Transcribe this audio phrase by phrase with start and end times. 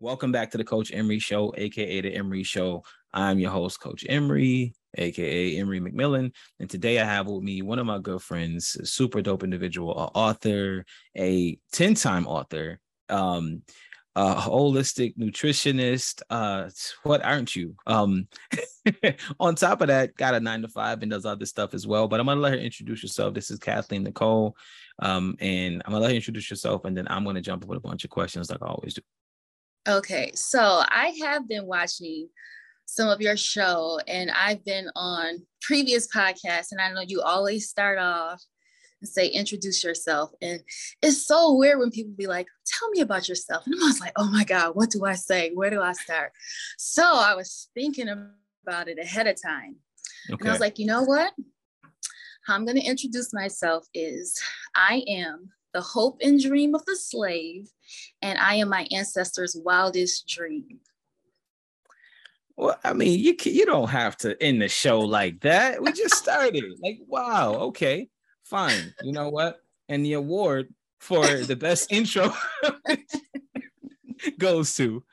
[0.00, 2.84] Welcome back to the Coach Emery Show, aka the Emery Show.
[3.12, 6.30] I'm your host, Coach Emery, aka Emery McMillan.
[6.60, 10.00] And today I have with me one of my good friends, a super dope individual,
[10.00, 10.84] an author,
[11.16, 12.78] a 10-time author,
[13.08, 13.62] um,
[14.14, 16.22] a holistic nutritionist.
[16.30, 16.70] Uh,
[17.02, 17.74] what aren't you?
[17.84, 18.28] Um,
[19.40, 22.06] on top of that, got a nine to five and does other stuff as well.
[22.06, 23.34] But I'm gonna let her introduce herself.
[23.34, 24.56] This is Kathleen Nicole.
[25.00, 27.80] Um, and I'm gonna let her introduce yourself, and then I'm gonna jump with a
[27.80, 29.02] bunch of questions like I always do.
[29.86, 32.28] Okay, so I have been watching
[32.88, 37.68] some of your show and I've been on previous podcasts and I know you always
[37.68, 38.42] start off
[39.00, 40.60] and say introduce yourself and
[41.02, 44.12] it's so weird when people be like tell me about yourself and I was like
[44.16, 45.52] oh my god what do I say?
[45.54, 46.32] Where do I start?
[46.78, 49.76] So I was thinking about it ahead of time
[50.30, 50.38] okay.
[50.40, 51.32] and I was like you know what?
[52.46, 54.40] How I'm going to introduce myself is
[54.74, 57.70] I am the hope and dream of the slave,
[58.22, 60.80] and I am my ancestors' wildest dream.
[62.56, 65.80] Well, I mean, you you don't have to end the show like that.
[65.80, 66.64] We just started.
[66.82, 68.08] like, wow, okay,
[68.44, 68.92] fine.
[69.02, 69.60] You know what?
[69.88, 72.32] And the award for the best intro
[74.38, 75.04] goes to.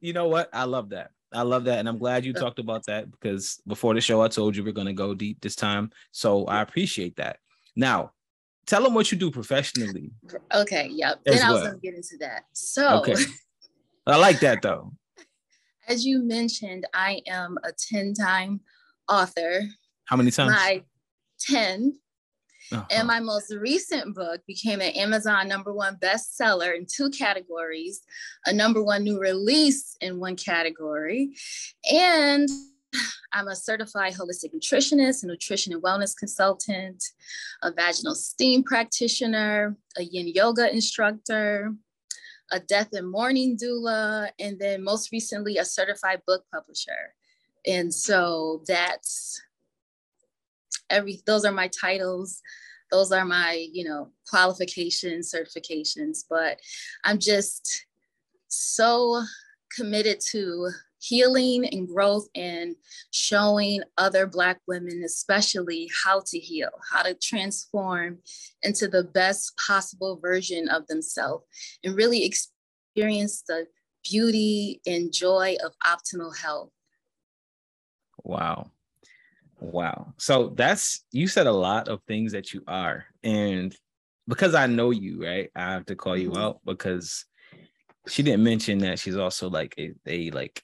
[0.00, 0.48] You know what?
[0.52, 1.12] I love that.
[1.32, 4.26] I love that, and I'm glad you talked about that because before the show, I
[4.26, 5.92] told you we're gonna go deep this time.
[6.10, 7.38] So I appreciate that.
[7.76, 8.12] Now,
[8.66, 10.10] tell them what you do professionally.
[10.54, 10.88] Okay.
[10.90, 11.20] Yep.
[11.24, 12.44] Then I was gonna get into that.
[12.52, 13.14] So okay.
[14.06, 14.92] I like that though.
[15.88, 18.60] As you mentioned, I am a 10-time
[19.08, 19.62] author.
[20.04, 20.52] How many times?
[20.52, 20.84] My
[21.40, 21.98] 10.
[22.72, 22.84] Uh-huh.
[22.90, 28.02] And my most recent book became an Amazon number one bestseller in two categories,
[28.46, 31.34] a number one new release in one category,
[31.92, 32.48] and
[33.32, 37.02] I'm a certified holistic nutritionist, a nutrition and wellness consultant,
[37.62, 41.72] a vaginal steam practitioner, a yin yoga instructor,
[42.50, 47.14] a death and mourning doula, and then most recently, a certified book publisher.
[47.66, 49.40] And so that's
[50.88, 52.42] every, those are my titles.
[52.90, 56.58] Those are my, you know, qualifications, certifications, but
[57.04, 57.86] I'm just
[58.48, 59.22] so
[59.76, 60.70] committed to
[61.00, 62.76] healing and growth and
[63.10, 68.18] showing other Black women, especially, how to heal, how to transform
[68.62, 71.44] into the best possible version of themselves
[71.82, 73.66] and really experience the
[74.08, 76.70] beauty and joy of optimal health.
[78.22, 78.70] Wow.
[79.58, 80.14] Wow.
[80.18, 83.04] So that's, you said a lot of things that you are.
[83.22, 83.74] And
[84.28, 86.40] because I know you, right, I have to call you mm-hmm.
[86.40, 87.24] out because
[88.08, 90.62] she didn't mention that she's also like a, a like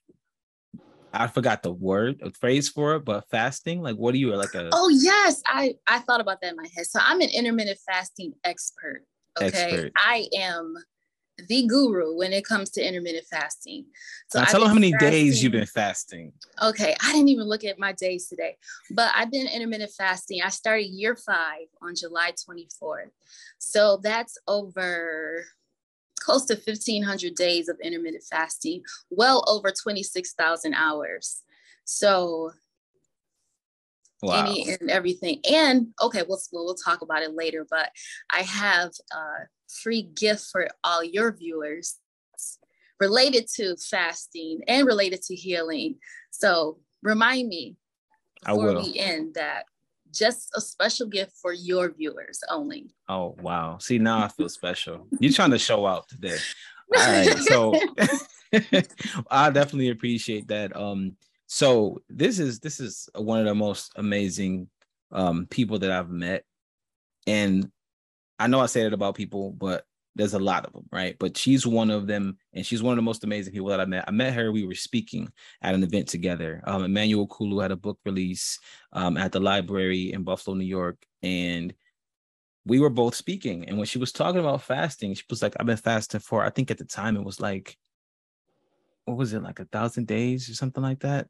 [1.12, 3.80] I forgot the word, a phrase for it, but fasting.
[3.80, 4.68] Like, what are you like a?
[4.72, 6.86] Oh yes, I I thought about that in my head.
[6.86, 9.04] So I'm an intermittent fasting expert.
[9.40, 9.92] Okay, expert.
[9.96, 10.74] I am
[11.48, 13.86] the guru when it comes to intermittent fasting.
[14.28, 15.10] So now tell them how many fasting.
[15.10, 16.32] days you've been fasting.
[16.62, 18.56] Okay, I didn't even look at my days today,
[18.90, 20.40] but I've been intermittent fasting.
[20.42, 23.10] I started year five on July 24th.
[23.58, 25.44] So that's over
[26.20, 31.42] close to 1,500 days of intermittent fasting, well over 26,000 hours.
[31.84, 32.52] So,
[34.22, 34.44] wow.
[34.44, 35.40] any and everything.
[35.50, 37.90] And okay, we'll, we'll talk about it later, but
[38.30, 39.46] I have a
[39.82, 41.98] free gift for all your viewers
[42.98, 45.96] related to fasting and related to healing.
[46.30, 47.76] So, remind me
[48.44, 49.66] before we end that
[50.18, 52.94] just a special gift for your viewers only.
[53.08, 53.78] Oh wow.
[53.78, 55.06] See now I feel special.
[55.20, 56.36] You're trying to show out today.
[56.96, 57.38] All right.
[57.38, 57.74] So
[59.30, 60.76] I definitely appreciate that.
[60.76, 61.16] Um
[61.46, 64.68] so this is this is one of the most amazing
[65.12, 66.44] um people that I've met.
[67.26, 67.70] And
[68.38, 69.84] I know I say that about people, but
[70.16, 71.14] there's a lot of them, right?
[71.18, 73.84] But she's one of them, and she's one of the most amazing people that I
[73.84, 74.04] met.
[74.08, 74.50] I met her.
[74.50, 75.28] We were speaking
[75.62, 76.62] at an event together.
[76.66, 78.58] Um, Emmanuel Kulu had a book release
[78.92, 81.74] um, at the library in Buffalo, New York, and
[82.64, 83.68] we were both speaking.
[83.68, 86.50] And when she was talking about fasting, she was like, "I've been fasting for." I
[86.50, 87.76] think at the time it was like,
[89.04, 91.28] what was it, like a thousand days or something like that,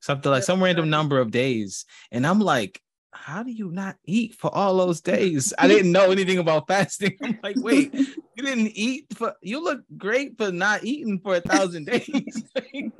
[0.00, 1.86] something like some random number of days.
[2.12, 2.80] And I'm like,
[3.14, 5.54] how do you not eat for all those days?
[5.58, 7.16] I didn't know anything about fasting.
[7.22, 11.40] I'm like, wait, you didn't eat for you look great for not eating for a
[11.40, 12.44] thousand days.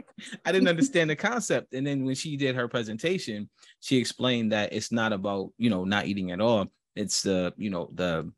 [0.45, 1.75] I didn't understand the concept.
[1.75, 3.51] And then when she did her presentation,
[3.81, 6.67] she explained that it's not about, you know, not eating at all.
[6.95, 8.31] It's the, you know, the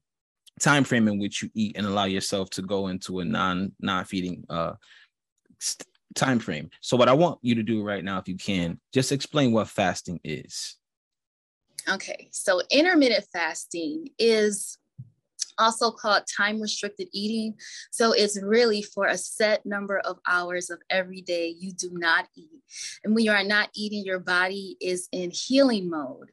[0.61, 4.45] time frame in which you eat and allow yourself to go into a non non-feeding
[4.49, 4.73] uh
[6.15, 6.71] time frame.
[6.81, 9.69] So what I want you to do right now, if you can, just explain what
[9.69, 10.77] fasting is.
[11.89, 14.77] Okay, so intermittent fasting is
[15.59, 17.55] also called time restricted eating.
[17.91, 22.27] So it's really for a set number of hours of every day you do not
[22.37, 22.61] eat.
[23.05, 26.31] And when you are not eating, your body is in healing mode.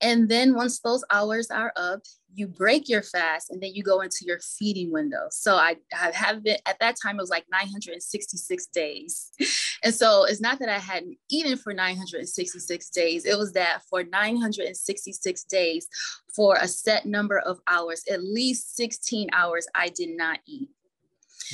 [0.00, 2.00] And then once those hours are up,
[2.36, 5.26] you break your fast and then you go into your feeding window.
[5.30, 9.32] So I, I have been at that time, it was like 966 days.
[9.84, 14.02] And so it's not that I hadn't eaten for 966 days, it was that for
[14.02, 15.86] 966 days,
[16.34, 20.70] for a set number of hours, at least 16 hours, I did not eat.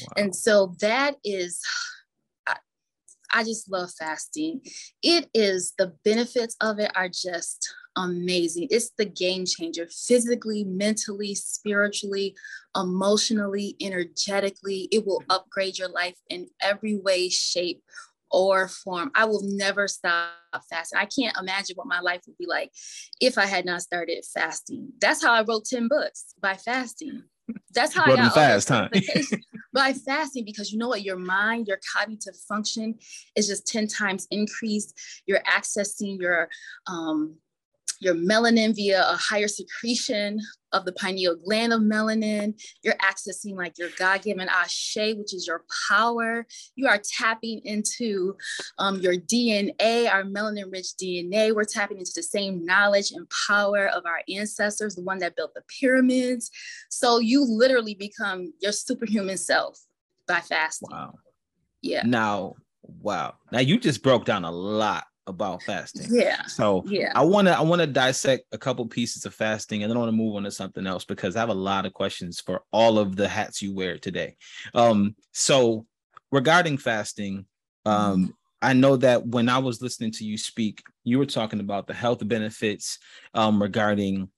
[0.01, 0.13] Wow.
[0.17, 1.61] And so that is
[3.35, 4.61] I just love fasting.
[5.03, 8.69] It is the benefits of it are just amazing.
[8.71, 12.35] It's the game changer physically, mentally, spiritually,
[12.77, 14.89] emotionally, energetically.
[14.91, 17.83] It will upgrade your life in every way, shape,
[18.31, 19.11] or form.
[19.15, 20.31] I will never stop
[20.71, 20.99] fasting.
[20.99, 22.73] I can't imagine what my life would be like
[23.21, 24.89] if I had not started fasting.
[25.01, 27.25] That's how I wrote 10 books by fasting.
[27.75, 28.89] That's how I got fast, huh?
[29.73, 32.95] by fasting because you know what your mind your cognitive function
[33.35, 34.95] is just 10 times increased
[35.27, 36.49] you're accessing your
[36.87, 37.37] um,
[38.03, 40.41] your melanin via a higher secretion
[40.73, 42.61] of the pineal gland of melanin.
[42.83, 46.45] You're accessing like your God given ashe, which is your power.
[46.75, 48.37] You are tapping into
[48.79, 51.55] um, your DNA, our melanin rich DNA.
[51.55, 55.55] We're tapping into the same knowledge and power of our ancestors, the one that built
[55.55, 56.51] the pyramids.
[56.91, 59.79] So you literally become your superhuman self
[60.27, 60.89] by fasting.
[60.91, 61.15] Wow.
[61.83, 62.03] Yeah.
[62.05, 63.35] Now, wow.
[63.53, 66.07] Now you just broke down a lot about fasting.
[66.11, 66.45] Yeah.
[66.47, 69.91] So yeah, I want to I want to dissect a couple pieces of fasting, and
[69.91, 71.93] then I want to move on to something else because I have a lot of
[71.93, 74.37] questions for all of the hats you wear today.
[74.75, 75.87] Um, so
[76.31, 77.47] regarding fasting,
[77.85, 78.31] um, mm-hmm.
[78.63, 81.95] I know that when I was listening to you speak, you were talking about the
[81.95, 82.99] health benefits
[83.35, 84.29] um, regarding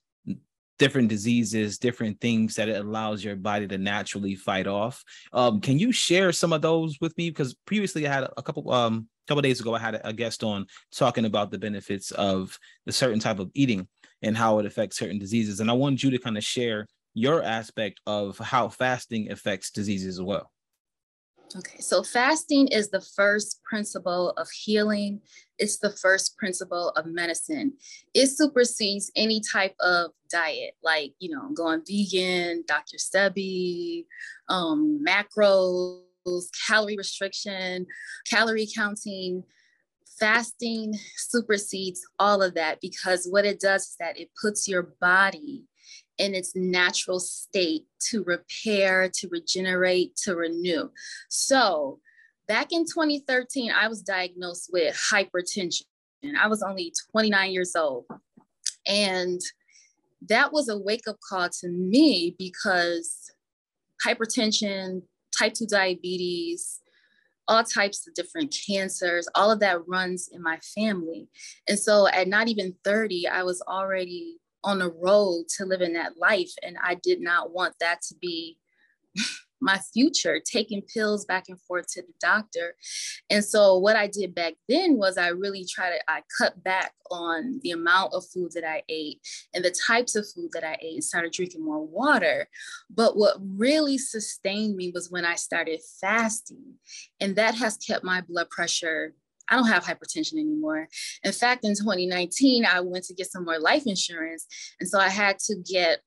[0.79, 5.05] different diseases, different things that it allows your body to naturally fight off.
[5.33, 7.31] Um, can you share some of those with me?
[7.31, 10.67] Because previously I had a couple um couple days ago, I had a guest on
[10.93, 13.89] talking about the benefits of the certain type of eating
[14.23, 15.61] and how it affects certain diseases.
[15.61, 20.19] And I wanted you to kind of share your aspect of how fasting affects diseases
[20.19, 20.51] as well.
[21.57, 25.21] Okay, so fasting is the first principle of healing.
[25.59, 27.75] It's the first principle of medicine.
[28.13, 32.97] It supersedes any type of diet, like, you know, going vegan, Dr.
[32.97, 34.07] Sebi,
[34.49, 36.01] um, macros,
[36.67, 37.87] calorie restriction,
[38.29, 39.45] calorie counting,
[40.19, 45.65] fasting supersedes all of that because what it does is that it puts your body
[46.19, 50.89] in its natural state to repair, to regenerate, to renew.
[51.29, 51.99] So,
[52.47, 55.83] back in 2013, I was diagnosed with hypertension.
[56.41, 58.05] I was only 29 years old.
[58.87, 59.41] And
[60.29, 63.31] that was a wake up call to me because
[64.07, 65.03] hypertension,
[65.39, 66.81] type 2 diabetes,
[67.49, 71.29] all types of different cancers, all of that runs in my family.
[71.69, 76.17] And so at not even 30, I was already on the road to living that
[76.17, 76.53] life.
[76.63, 78.59] And I did not want that to be
[79.61, 82.75] my future, taking pills back and forth to the doctor.
[83.31, 86.93] And so what I did back then was I really tried to, I cut back
[87.11, 89.21] on the amount of food that I ate
[89.55, 92.49] and the types of food that I ate and started drinking more water.
[92.91, 96.75] But what really sustained me was when I started fasting.
[97.21, 99.15] And that has kept my blood pressure
[99.49, 100.89] I don't have hypertension anymore.
[101.23, 104.47] In fact, in 2019, I went to get some more life insurance.
[104.81, 106.01] And so I had to get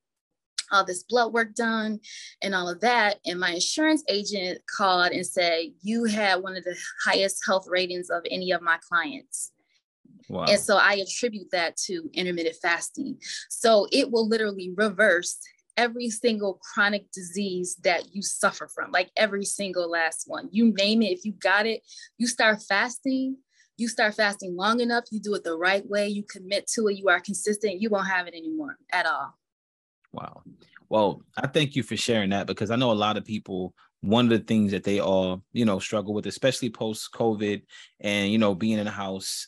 [0.72, 2.00] all this blood work done
[2.42, 3.18] and all of that.
[3.26, 8.10] And my insurance agent called and said, You had one of the highest health ratings
[8.10, 9.52] of any of my clients.
[10.30, 10.46] Wow.
[10.46, 13.18] And so I attribute that to intermittent fasting.
[13.50, 15.40] So it will literally reverse
[15.78, 20.50] every single chronic disease that you suffer from, like every single last one.
[20.52, 21.82] You name it, if you got it,
[22.18, 23.38] you start fasting,
[23.78, 26.98] you start fasting long enough, you do it the right way, you commit to it,
[26.98, 29.38] you are consistent, you won't have it anymore at all.
[30.18, 30.42] Wow.
[30.90, 34.26] Well, I thank you for sharing that because I know a lot of people one
[34.26, 37.64] of the things that they all, you know, struggle with, especially post COVID
[38.00, 39.48] and, you know, being in the house,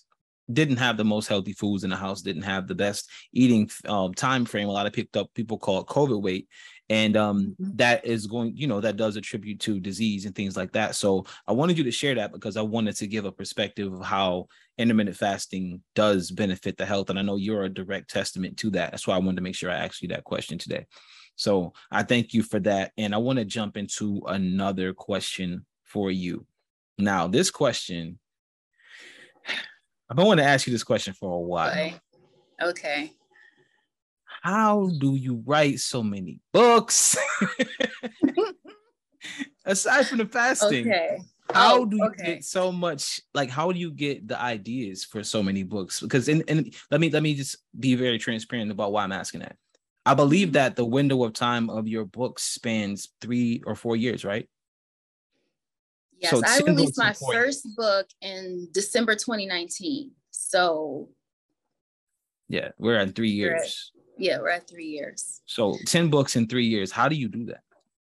[0.51, 4.13] didn't have the most healthy foods in the house, didn't have the best eating um,
[4.13, 4.67] time frame.
[4.67, 6.47] A lot of picked up people call it COVID weight.
[6.89, 7.75] And um, mm-hmm.
[7.75, 10.95] that is going, you know, that does attribute to disease and things like that.
[10.95, 14.03] So I wanted you to share that because I wanted to give a perspective of
[14.03, 17.09] how intermittent fasting does benefit the health.
[17.09, 18.91] And I know you're a direct testament to that.
[18.91, 20.87] That's why I wanted to make sure I asked you that question today.
[21.35, 22.91] So I thank you for that.
[22.97, 26.45] And I want to jump into another question for you.
[26.97, 28.19] Now, this question,
[30.09, 31.69] I've been wanting to ask you this question for a while.
[32.61, 33.13] Okay.
[34.41, 37.17] How do you write so many books?
[39.65, 41.19] Aside from the fasting, okay.
[41.51, 42.25] how oh, do you okay.
[42.25, 43.21] get so much?
[43.33, 45.99] Like, how do you get the ideas for so many books?
[45.99, 49.41] Because in, in let me let me just be very transparent about why I'm asking
[49.41, 49.57] that.
[50.05, 50.53] I believe mm-hmm.
[50.53, 54.49] that the window of time of your book spans three or four years, right?
[56.17, 60.11] Yes, so I released my first book in December 2019.
[60.31, 61.09] So
[62.47, 63.91] yeah, we're at three years.
[64.19, 65.41] Yeah, we're at three years.
[65.45, 66.91] So 10 books in three years.
[66.91, 67.61] How do you do that?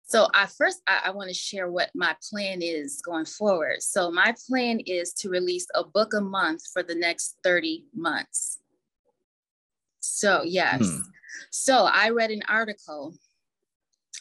[0.04, 3.80] So I first I, I want to share what my plan is going forward.
[3.80, 8.58] So my plan is to release a book a month for the next 30 months.
[10.00, 10.80] So yes.
[10.80, 11.00] Hmm.
[11.50, 13.14] So I read an article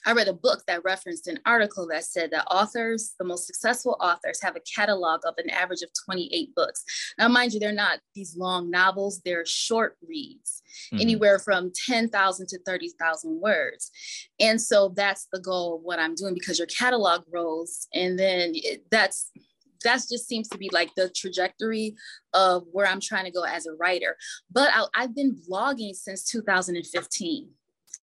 [0.05, 3.97] I read a book that referenced an article that said that authors, the most successful
[3.99, 6.83] authors, have a catalog of an average of 28 books.
[7.17, 10.61] Now, mind you, they're not these long novels, they're short reads,
[10.93, 11.01] mm-hmm.
[11.01, 13.91] anywhere from 10,000 to 30,000 words.
[14.39, 17.87] And so that's the goal of what I'm doing because your catalog grows.
[17.93, 19.31] And then it, that's
[19.83, 21.95] that just seems to be like the trajectory
[22.33, 24.17] of where I'm trying to go as a writer.
[24.51, 27.49] But I, I've been blogging since 2015.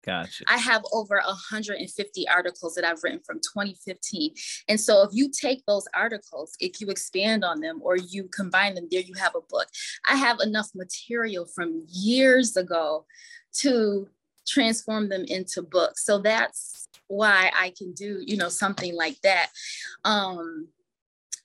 [0.06, 0.44] Gotcha.
[0.46, 4.34] I have over 150 articles that I've written from 2015.
[4.68, 8.76] And so if you take those articles, if you expand on them or you combine
[8.76, 9.66] them, there you have a book.
[10.08, 13.04] I have enough material from years ago
[13.58, 14.08] to
[14.46, 16.04] transform them into books.
[16.04, 19.50] So that's why I can do, you know, something like that.
[20.04, 20.68] Um,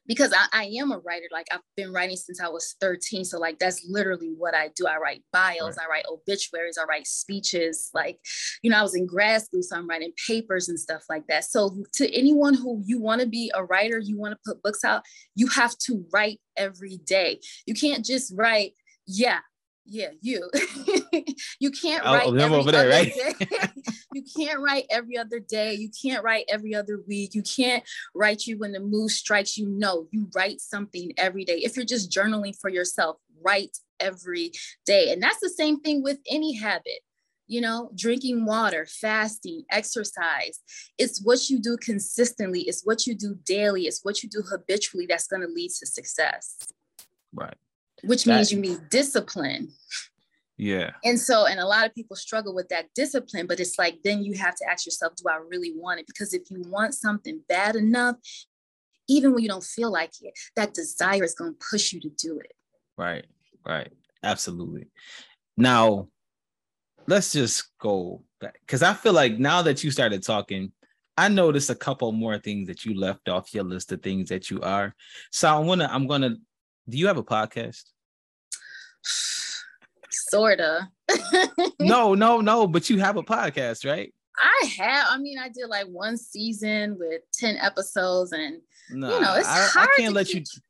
[0.08, 1.26] because I, I, am a writer.
[1.32, 3.24] Like I've been writing since I was 13.
[3.26, 4.88] So like that's literally what I do.
[4.88, 5.86] I write bios, right.
[5.86, 7.90] I write obituaries, I write speeches.
[7.94, 8.20] Like,
[8.62, 11.46] you know, I was in grad school, so I'm writing papers and stuff like that.
[11.46, 14.84] So to anyone who you want to be a writer, you want to put books
[14.84, 15.04] out,
[15.36, 17.40] you have to write every day.
[17.66, 18.74] You can't just write,
[19.06, 19.40] yeah,
[19.86, 20.50] yeah, you.
[21.60, 23.14] you can't oh, write every over there, right?
[24.14, 25.74] you can't write every other day.
[25.74, 27.34] You can't write every other week.
[27.34, 27.84] You can't
[28.14, 29.68] write you when the mood strikes you.
[29.68, 31.58] No, you write something every day.
[31.58, 34.52] If you're just journaling for yourself, write every
[34.86, 35.12] day.
[35.12, 37.00] And that's the same thing with any habit.
[37.48, 40.60] You know, drinking water, fasting, exercise.
[40.98, 42.62] It's what you do consistently.
[42.62, 43.88] It's what you do daily.
[43.88, 46.58] It's what you do habitually that's going to lead to success.
[47.34, 47.58] Right
[48.04, 49.70] which that, means you need discipline.
[50.58, 50.92] Yeah.
[51.04, 54.24] And so, and a lot of people struggle with that discipline, but it's like, then
[54.24, 56.08] you have to ask yourself, do I really want it?
[56.08, 58.16] Because if you want something bad enough,
[59.08, 62.10] even when you don't feel like it, that desire is going to push you to
[62.10, 62.54] do it.
[62.98, 63.26] Right,
[63.66, 63.92] right.
[64.24, 64.88] Absolutely.
[65.58, 66.10] Now,
[67.08, 70.72] let's just go back because I feel like now that you started talking,
[71.18, 74.50] I noticed a couple more things that you left off your list of things that
[74.50, 74.96] you are.
[75.32, 76.36] So I wanna, I'm gonna
[76.88, 77.84] do you have a podcast?
[79.04, 80.90] Sorta.
[81.80, 84.14] no, no, no, but you have a podcast, right?
[84.38, 85.08] I have.
[85.10, 89.48] I mean, I did like one season with 10 episodes, and no, you know, it's
[89.48, 90.46] I, hard I can't let keep...
[90.56, 90.62] you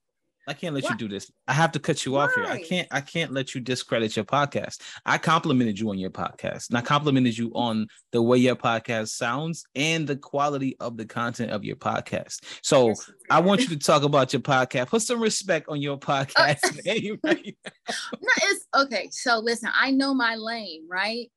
[0.47, 0.91] I can't let what?
[0.91, 1.31] you do this.
[1.47, 2.25] I have to cut you Why?
[2.25, 2.45] off here.
[2.45, 4.81] I can't I can't let you discredit your podcast.
[5.05, 6.69] I complimented you on your podcast.
[6.69, 11.05] And I complimented you on the way your podcast sounds and the quality of the
[11.05, 12.43] content of your podcast.
[12.63, 12.93] So
[13.29, 14.87] I want you to talk about your podcast.
[14.87, 16.61] Put some respect on your podcast.
[17.23, 19.09] no, it's okay.
[19.11, 21.29] So listen, I know my lane, right?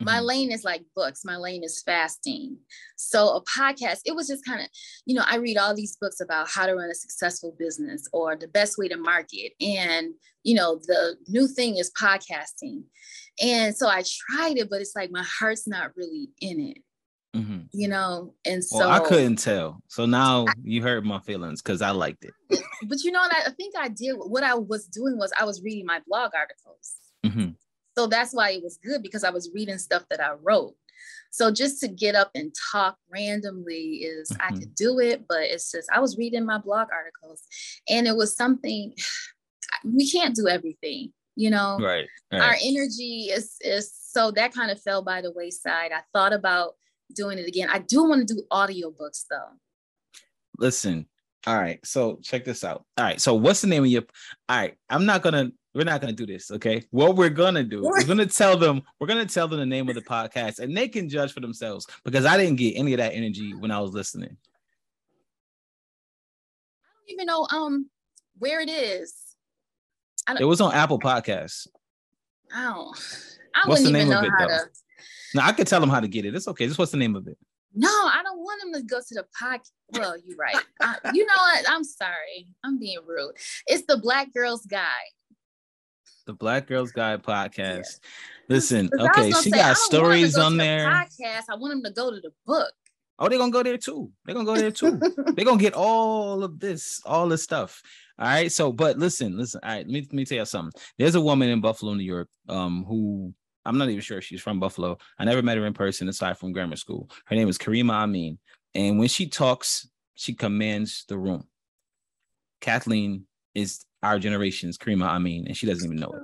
[0.00, 0.26] My mm-hmm.
[0.26, 1.24] lane is like books.
[1.24, 2.56] My lane is fasting.
[2.96, 4.68] So a podcast it was just kind of
[5.06, 8.36] you know i read all these books about how to run a successful business or
[8.36, 9.52] the best way to market.
[9.60, 12.82] And you know the new thing is podcasting.
[13.42, 16.78] And so i tried it but it's like my heart's not really in it
[17.34, 17.60] mm-hmm.
[17.72, 18.34] you know?
[18.44, 19.82] And so well, i couldn't tell.
[19.88, 22.60] So now I, you hurt my feelings because i liked it.
[22.88, 23.34] But you know what?
[23.34, 26.32] I, I, think i did what i was doing was i was reading my blog
[26.34, 26.94] articles.
[27.24, 27.50] Mm-hmm.
[27.96, 30.74] So that's why it was good because I was reading stuff that I wrote.
[31.30, 34.54] So just to get up and talk randomly is mm-hmm.
[34.54, 37.42] I could do it, but it's just I was reading my blog articles
[37.88, 38.94] and it was something
[39.84, 41.78] we can't do everything, you know.
[41.80, 42.06] Right.
[42.32, 42.40] right.
[42.40, 45.92] Our energy is is so that kind of fell by the wayside.
[45.92, 46.74] I thought about
[47.14, 47.68] doing it again.
[47.70, 49.56] I do want to do audiobooks though.
[50.58, 51.06] Listen,
[51.46, 51.78] all right.
[51.84, 52.84] So check this out.
[52.98, 53.20] All right.
[53.20, 54.02] So what's the name of your
[54.48, 54.74] all right?
[54.88, 56.82] I'm not gonna we're not gonna do this, okay?
[56.90, 59.94] What we're gonna do, we're gonna tell them, we're gonna tell them the name of
[59.94, 63.14] the podcast, and they can judge for themselves because I didn't get any of that
[63.14, 64.36] energy when I was listening.
[66.82, 67.88] I don't even know um
[68.38, 69.14] where it is.
[70.38, 71.66] It was on Apple Podcasts.
[72.54, 72.94] Oh,
[73.54, 74.46] I what's the name of it though?
[74.46, 74.64] To...
[75.34, 76.34] No, I could tell them how to get it.
[76.34, 76.66] It's okay.
[76.66, 77.38] Just what's the name of it?
[77.74, 79.70] No, I don't want them to go to the podcast.
[79.92, 80.56] Well, you're right.
[80.80, 81.64] I, you know what?
[81.68, 82.48] I'm sorry.
[82.64, 83.34] I'm being rude.
[83.66, 85.12] It's the Black Girls Guide
[86.30, 87.98] the Black Girls Guide podcast.
[88.48, 90.86] Listen, okay, she say, got stories on there.
[90.86, 91.46] podcast.
[91.48, 92.72] I want them to go to the book.
[93.18, 94.12] Oh, they're gonna go there too.
[94.24, 95.00] They're gonna go there too.
[95.34, 97.82] they're gonna get all of this, all this stuff.
[98.16, 98.50] All right.
[98.50, 99.60] So, but listen, listen.
[99.64, 100.80] All right, let me let me tell you something.
[100.98, 103.34] There's a woman in Buffalo, New York, um, who
[103.64, 104.98] I'm not even sure if she's from Buffalo.
[105.18, 107.10] I never met her in person aside from grammar school.
[107.26, 108.38] Her name is Karima Amin.
[108.76, 111.48] And when she talks, she commands the room.
[112.60, 116.22] Kathleen is our generation's Karima Amin, and she doesn't even know it.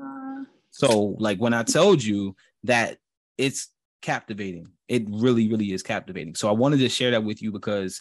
[0.70, 2.98] So, like when I told you that
[3.38, 3.68] it's
[4.02, 6.34] captivating, it really, really is captivating.
[6.34, 8.00] So I wanted to share that with you because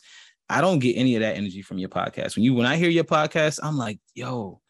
[0.50, 2.36] I don't get any of that energy from your podcast.
[2.36, 4.62] When you when I hear your podcast, I'm like, yo,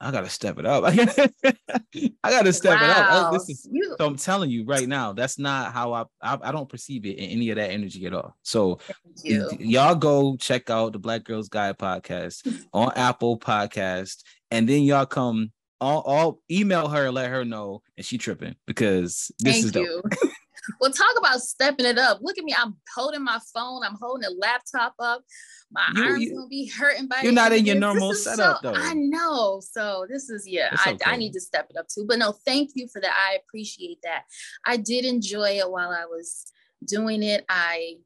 [0.00, 0.84] I gotta step it up.
[0.84, 2.86] I gotta step wow.
[2.86, 3.32] it up.
[3.32, 3.94] This is you.
[3.98, 7.18] so I'm telling you right now, that's not how I, I, I don't perceive it
[7.18, 8.36] in any of that energy at all.
[8.42, 8.80] So
[9.22, 15.06] y'all go check out the Black Girls Guide podcast on Apple Podcast, and then y'all
[15.06, 19.72] come all, all email her, let her know, and she tripping because this Thank is
[19.72, 20.04] dope.
[20.80, 22.18] well, talk about stepping it up.
[22.22, 22.54] Look at me.
[22.56, 23.82] I'm holding my phone.
[23.84, 25.22] I'm holding a laptop up.
[25.70, 28.72] My you, arms you, gonna be hurting by You're not in your normal setup so,
[28.72, 28.78] though.
[28.78, 29.60] I know.
[29.60, 31.10] So this is yeah, I, okay.
[31.10, 32.04] I need to step it up too.
[32.06, 33.12] But no, thank you for that.
[33.12, 34.24] I appreciate that.
[34.64, 36.46] I did enjoy it while I was
[36.86, 37.44] doing it.
[37.48, 37.96] I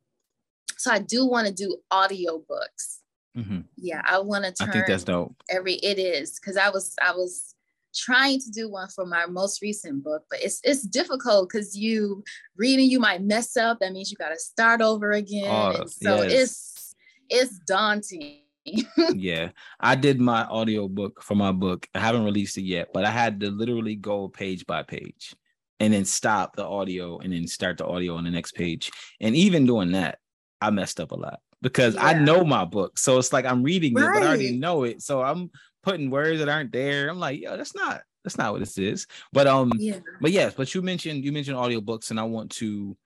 [0.76, 3.00] so I do want to do audio books.
[3.36, 3.60] Mm-hmm.
[3.76, 4.70] Yeah, I want to turn.
[4.70, 5.34] I think that's dope.
[5.50, 7.54] Every it is because I was I was
[7.98, 12.22] trying to do one for my most recent book, but it's it's difficult because you
[12.56, 13.78] reading you might mess up.
[13.80, 15.50] That means you got to start over again.
[15.50, 16.32] Oh, so yes.
[16.32, 16.94] it's
[17.28, 18.42] it's daunting.
[19.14, 19.50] yeah,
[19.80, 21.88] I did my audio book for my book.
[21.94, 25.34] I haven't released it yet, but I had to literally go page by page
[25.80, 28.90] and then stop the audio and then start the audio on the next page.
[29.20, 30.18] And even doing that,
[30.60, 32.04] I messed up a lot because yeah.
[32.06, 32.98] I know my book.
[32.98, 34.04] So it's like I'm reading right.
[34.04, 35.02] it, but I already know it.
[35.02, 35.50] So I'm
[35.88, 37.08] putting words that aren't there.
[37.08, 39.06] I'm like, yo, that's not that's not what this is.
[39.32, 40.00] But um, yeah.
[40.20, 42.96] but yes, but you mentioned you mentioned audiobooks, and I want to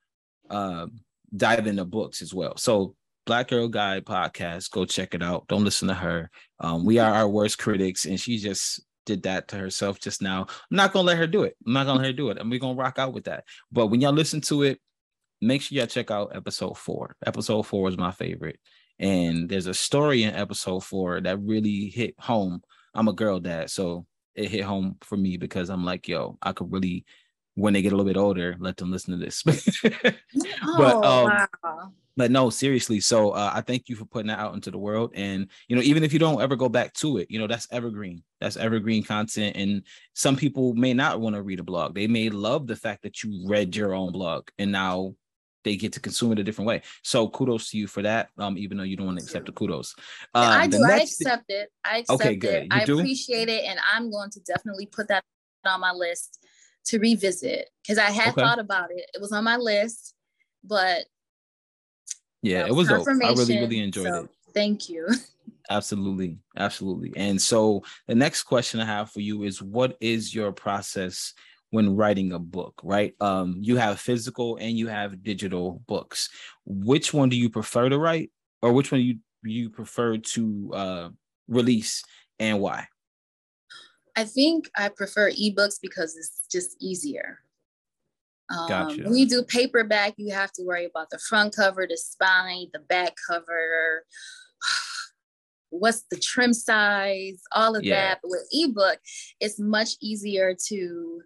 [0.51, 0.87] uh
[1.35, 2.57] dive into books as well.
[2.57, 5.47] So Black Girl Guide podcast, go check it out.
[5.47, 6.29] Don't listen to her.
[6.59, 10.43] Um, we are our worst critics, and she just did that to herself just now.
[10.49, 11.57] I'm not gonna let her do it.
[11.65, 13.45] I'm not gonna let her do it, and we're gonna rock out with that.
[13.71, 14.81] But when y'all listen to it,
[15.41, 17.15] make sure y'all check out episode four.
[17.25, 18.59] Episode four is my favorite.
[18.99, 22.63] And there's a story in episode four that really hit home
[22.95, 26.53] I'm a girl dad, so it hit home for me because I'm like, yo, I
[26.53, 27.05] could really,
[27.55, 29.43] when they get a little bit older, let them listen to this.
[29.85, 31.93] oh, but um, wow.
[32.17, 33.01] but no, seriously.
[33.01, 35.83] So uh, I thank you for putting that out into the world, and you know,
[35.83, 38.23] even if you don't ever go back to it, you know, that's evergreen.
[38.41, 39.83] That's evergreen content, and
[40.15, 41.95] some people may not want to read a blog.
[41.95, 45.15] They may love the fact that you read your own blog, and now
[45.65, 46.83] they get to consume it a different way.
[47.03, 48.31] So kudos to you for that.
[48.39, 49.95] Um, even though you don't want to accept the kudos.
[50.35, 50.85] Um, I do.
[50.85, 51.71] I accept it.
[51.85, 52.55] I accept okay, good.
[52.55, 52.63] it.
[52.65, 52.99] You I do?
[52.99, 55.25] appreciate it, and I'm going to definitely put that
[55.65, 56.45] on my list
[56.87, 58.43] to revisit because I had okay.
[58.43, 59.09] thought about it.
[59.15, 60.15] It was on my list,
[60.65, 61.05] but
[62.43, 63.07] yeah, it was dope.
[63.07, 64.31] I really, really enjoyed so, it.
[64.53, 65.09] Thank you.
[65.71, 67.13] Absolutely, absolutely.
[67.17, 71.33] And so the next question I have for you is, what is your process?
[71.73, 73.15] When writing a book, right?
[73.19, 76.29] Um, you have physical and you have digital books.
[76.67, 78.31] Which one do you prefer to write,
[78.61, 81.09] or which one you you prefer to uh,
[81.49, 82.05] release,
[82.39, 82.87] and why?
[84.15, 87.39] I think I prefer ebooks because it's just easier.
[88.51, 89.05] Um, gotcha.
[89.05, 92.81] When you do paperback, you have to worry about the front cover, the spine, the
[92.81, 94.05] back cover.
[95.71, 97.95] What's the trim size, all of yeah.
[97.95, 98.19] that.
[98.23, 98.99] But with ebook,
[99.41, 101.23] it's much easier to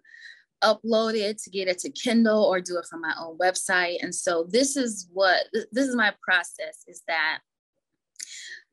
[0.63, 3.97] upload it to get it to Kindle or do it from my own website.
[4.01, 7.39] And so this is what this is my process is that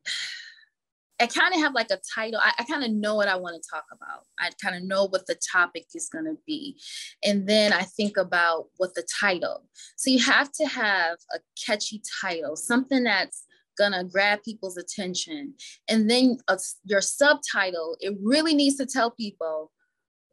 [1.20, 2.40] I kind of have like a title.
[2.42, 4.24] I, I kind of know what I want to talk about.
[4.40, 6.76] I kind of know what the topic is going to be.
[7.22, 9.64] And then I think about what the title.
[9.96, 13.44] So you have to have a catchy title, something that's
[13.78, 15.54] going to grab people's attention.
[15.88, 19.70] And then uh, a, your subtitle, it really needs to tell people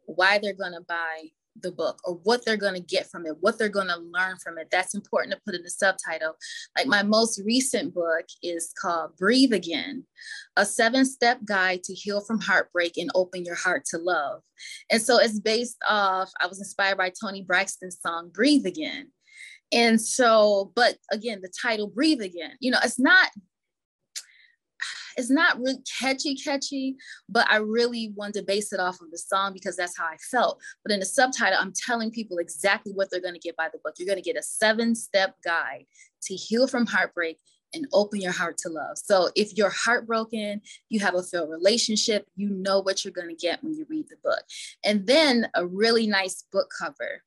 [0.05, 3.35] why they're going to buy the book or what they're going to get from it,
[3.41, 4.67] what they're going to learn from it.
[4.71, 6.35] That's important to put in the subtitle.
[6.77, 10.05] Like my most recent book is called Breathe Again,
[10.55, 14.41] a seven step guide to heal from heartbreak and open your heart to love.
[14.89, 19.09] And so it's based off, I was inspired by Toni Braxton's song, Breathe Again.
[19.73, 23.29] And so, but again, the title, Breathe Again, you know, it's not
[25.17, 26.95] it's not really catchy, catchy,
[27.29, 30.17] but I really wanted to base it off of the song because that's how I
[30.17, 30.59] felt.
[30.83, 33.79] But in the subtitle, I'm telling people exactly what they're going to get by the
[33.83, 33.95] book.
[33.97, 35.85] You're going to get a seven step guide
[36.23, 37.37] to heal from heartbreak
[37.73, 38.97] and open your heart to love.
[38.97, 43.35] So if you're heartbroken, you have a failed relationship, you know what you're going to
[43.35, 44.43] get when you read the book.
[44.83, 47.23] And then a really nice book cover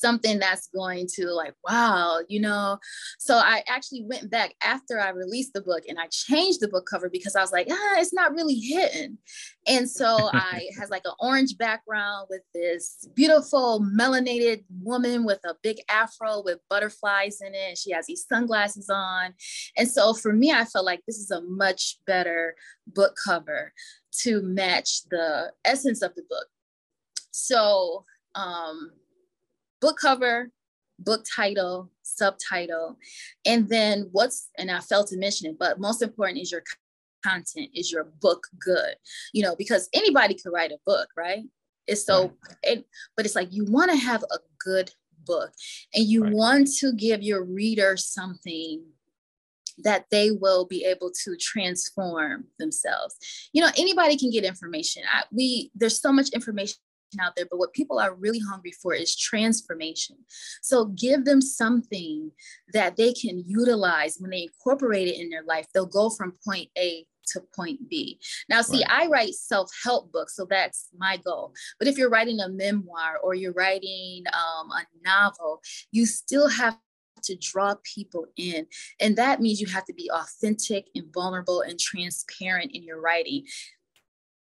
[0.00, 2.78] something that's going to like wow you know?
[3.18, 6.86] So i actually went back after i released the book and i changed the book
[6.88, 9.18] cover because i was like ah it's not really hitting.
[9.66, 15.54] And so i has like an orange background with this beautiful melanated woman with a
[15.62, 17.78] big afro with butterflies in it.
[17.78, 19.34] She has these sunglasses on.
[19.76, 22.54] And so for me i felt like this is a much better
[22.86, 23.72] book cover
[24.22, 26.46] to match the essence of the book.
[27.30, 28.04] So
[28.34, 28.90] um
[29.80, 30.50] book cover,
[30.98, 32.96] book title, subtitle,
[33.44, 36.62] and then what's, and I failed to mention it, but most important is your
[37.24, 37.70] content.
[37.74, 38.94] Is your book good?
[39.32, 41.44] You know, because anybody could write a book, right?
[41.86, 42.84] It's so, it,
[43.16, 44.90] but it's like you want to have a good
[45.24, 45.52] book
[45.94, 46.32] and you right.
[46.32, 48.84] want to give your reader something
[49.78, 53.16] that they will be able to transform themselves.
[53.52, 55.02] You know, anybody can get information.
[55.12, 56.78] I, we there's so much information
[57.20, 60.16] out there, but what people are really hungry for is transformation.
[60.62, 62.30] So give them something
[62.72, 65.66] that they can utilize when they incorporate it in their life.
[65.72, 68.20] They'll go from point A to point B.
[68.48, 69.04] Now, see, right.
[69.04, 71.52] I write self help books, so that's my goal.
[71.78, 76.78] But if you're writing a memoir or you're writing um, a novel, you still have
[77.24, 78.66] to draw people in.
[79.00, 83.44] And that means you have to be authentic and vulnerable and transparent in your writing.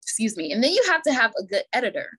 [0.03, 0.51] Excuse me.
[0.51, 2.09] And then you have to have a good editor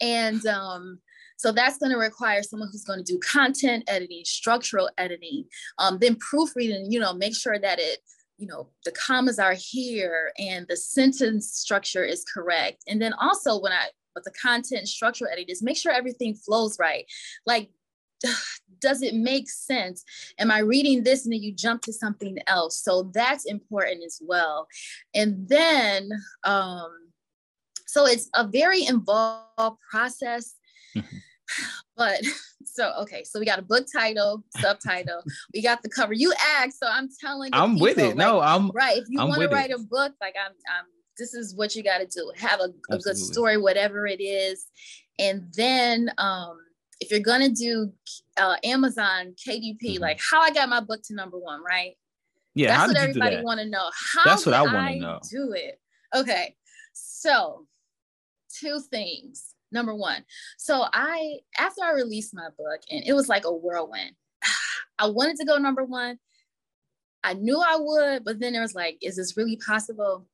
[0.00, 0.98] and um,
[1.40, 5.46] so that's going to require someone who's going to do content editing, structural editing,
[5.78, 8.00] um, then proofreading, you know, make sure that it,
[8.36, 12.82] you know, the commas are here and the sentence structure is correct.
[12.88, 16.78] And then also when I, but the content structural edit is make sure everything flows
[16.78, 17.06] right.
[17.46, 17.70] Like,
[18.80, 20.04] does it make sense?
[20.38, 22.82] Am I reading this and then you jump to something else?
[22.82, 24.68] So that's important as well.
[25.14, 26.10] And then,
[26.44, 27.09] um,
[27.90, 30.54] so it's a very involved process.
[30.96, 31.16] Mm-hmm.
[31.96, 32.20] But
[32.64, 35.22] so okay, so we got a book title, subtitle,
[35.54, 36.12] we got the cover.
[36.12, 38.06] You asked, so I'm telling you, I'm people, with it.
[38.08, 38.96] Like, no, I'm right.
[38.96, 39.80] If you want to write it.
[39.80, 40.84] a book, like I'm I'm
[41.18, 42.32] this is what you got to do.
[42.36, 44.66] Have a, a good story, whatever it is.
[45.18, 46.58] And then um
[47.00, 47.92] if you're gonna do
[48.36, 50.02] uh, Amazon KDP, mm-hmm.
[50.02, 51.96] like how I got my book to number one, right?
[52.54, 53.90] Yeah, that's what everybody want to know.
[54.14, 55.20] How that's what I want to know.
[55.28, 55.80] Do it.
[56.14, 56.54] Okay,
[56.92, 57.66] so
[58.60, 59.54] two things.
[59.72, 60.24] Number one,
[60.58, 64.16] so I, after I released my book, and it was like a whirlwind,
[64.98, 66.18] I wanted to go number one.
[67.22, 70.26] I knew I would, but then there was like, is this really possible?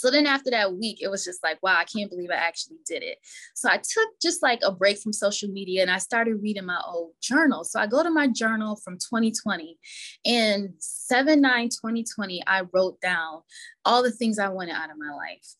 [0.00, 2.78] So then after that week, it was just like, wow, I can't believe I actually
[2.86, 3.18] did it.
[3.54, 6.80] So I took just like a break from social media and I started reading my
[6.86, 7.64] old journal.
[7.64, 9.78] So I go to my journal from 2020
[10.24, 13.42] and 7 9 2020, I wrote down
[13.84, 15.54] all the things I wanted out of my life.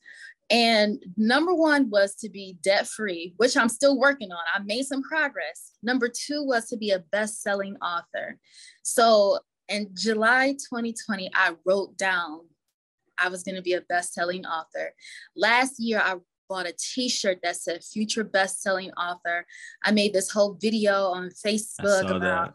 [0.50, 4.38] And number one was to be debt free, which I'm still working on.
[4.54, 5.72] I made some progress.
[5.82, 8.36] Number two was to be a best selling author.
[8.82, 12.40] So in July 2020, I wrote down
[13.22, 14.94] I was going to be a best selling author.
[15.36, 16.16] Last year, I
[16.50, 19.46] bought a t-shirt that said future best-selling author
[19.84, 22.52] i made this whole video on facebook about that.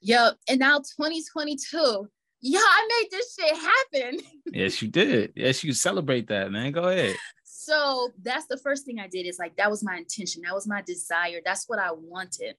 [0.00, 2.08] yep and now 2022
[2.40, 4.20] yeah, I made this shit happen.
[4.52, 5.32] yes, you did.
[5.34, 6.72] Yes, you celebrate that, man.
[6.72, 7.16] Go ahead.
[7.44, 10.42] So that's the first thing I did is like that was my intention.
[10.44, 11.40] That was my desire.
[11.44, 12.54] That's what I wanted.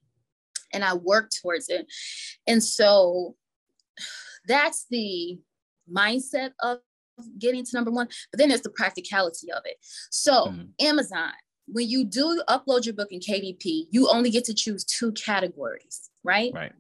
[0.74, 1.88] And I worked towards it.
[2.46, 3.36] And so
[4.48, 5.39] that's the
[5.92, 6.80] mindset of
[7.38, 8.08] getting to number one.
[8.32, 9.78] But then there's the practicality of it.
[10.12, 10.86] So mm-hmm.
[10.86, 11.32] Amazon,
[11.68, 16.10] when you do upload your book in KDP, you only get to choose two categories,
[16.24, 16.52] right?
[16.54, 16.74] Right.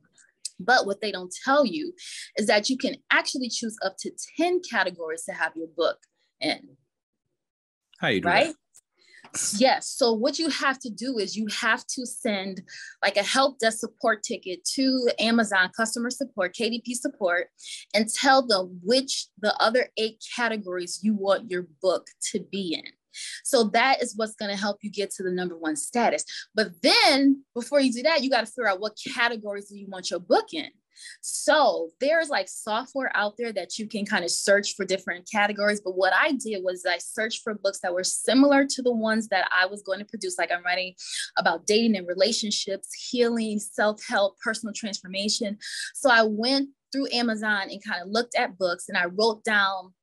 [0.59, 1.93] But what they don't tell you
[2.37, 5.97] is that you can actually choose up to 10 categories to have your book
[6.41, 6.77] in.
[7.99, 8.47] How you do right?
[8.47, 8.55] That?
[9.57, 9.87] Yes.
[9.87, 12.61] So what you have to do is you have to send
[13.03, 17.47] like a help desk support ticket to Amazon customer support, KDP support,
[17.93, 22.91] and tell them which the other eight categories you want your book to be in.
[23.43, 26.23] So that is what's going to help you get to the number one status.
[26.55, 29.87] But then before you do that, you got to figure out what categories do you
[29.87, 30.69] want your book in.
[31.21, 35.81] So there's like software out there that you can kind of search for different categories.
[35.81, 39.27] But what I did was I searched for books that were similar to the ones
[39.29, 40.37] that I was going to produce.
[40.37, 40.95] Like I'm writing
[41.37, 45.57] about dating and relationships, healing, self help, personal transformation.
[45.93, 49.93] So I went through Amazon and kind of looked at books and I wrote down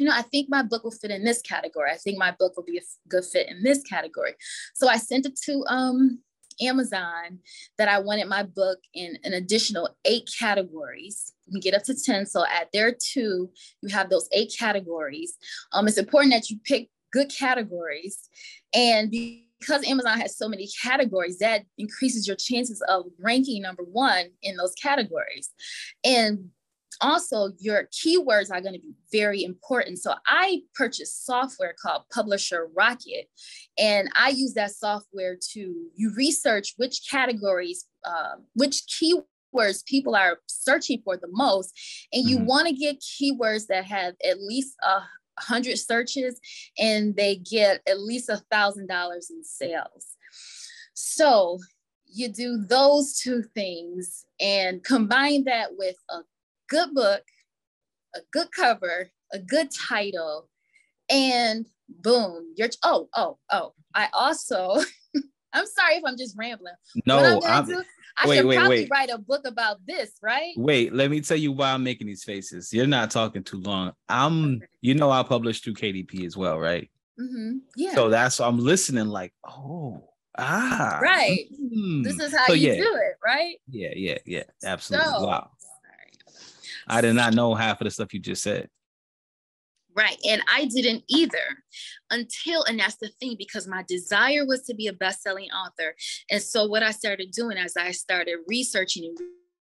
[0.00, 1.90] you know, I think my book will fit in this category.
[1.92, 4.32] I think my book will be a good fit in this category.
[4.74, 6.20] So I sent it to um,
[6.58, 7.38] Amazon
[7.76, 11.34] that I wanted my book in an additional eight categories.
[11.46, 12.24] You can get up to 10.
[12.26, 13.50] So at their two,
[13.82, 15.36] you have those eight categories.
[15.72, 18.26] Um, it's important that you pick good categories.
[18.72, 24.30] And because Amazon has so many categories, that increases your chances of ranking number one
[24.40, 25.50] in those categories.
[26.02, 26.48] And
[27.00, 29.98] also your keywords are going to be very important.
[29.98, 33.28] So I purchased software called Publisher Rocket,
[33.78, 40.38] and I use that software to you research which categories, uh, which keywords people are
[40.46, 41.72] searching for the most,
[42.12, 42.46] and you mm-hmm.
[42.46, 45.00] want to get keywords that have at least a
[45.38, 46.38] hundred searches,
[46.78, 50.16] and they get at least a thousand dollars in sales.
[50.94, 51.58] So
[52.12, 56.18] you do those two things and combine that with a
[56.70, 57.22] good book,
[58.14, 60.48] a good cover, a good title,
[61.10, 63.74] and boom, you're oh, oh, oh.
[63.94, 64.80] I also
[65.52, 66.74] I'm sorry if I'm just rambling.
[67.06, 67.82] No, I'm, do,
[68.16, 68.88] I wait, should wait, probably wait.
[68.90, 70.52] write a book about this, right?
[70.56, 72.72] Wait, let me tell you why I'm making these faces.
[72.72, 73.92] You're not talking too long.
[74.08, 76.90] I'm, you know, I published through KDP as well, right?
[77.20, 77.58] Mm-hmm.
[77.76, 77.94] Yeah.
[77.94, 80.04] So that's I'm listening, like, oh,
[80.38, 81.46] ah, right.
[81.60, 82.04] Mm.
[82.04, 82.76] This is how so, you yeah.
[82.76, 83.56] do it, right?
[83.68, 84.44] Yeah, yeah, yeah.
[84.64, 85.08] Absolutely.
[85.08, 85.50] So, wow.
[86.90, 88.68] I did not know half of the stuff you just said.
[89.96, 90.18] Right.
[90.28, 91.62] And I didn't either
[92.10, 95.94] until, and that's the thing, because my desire was to be a best selling author.
[96.30, 99.18] And so, what I started doing as I started researching and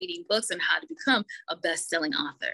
[0.02, 2.54] reading books on how to become a best selling author,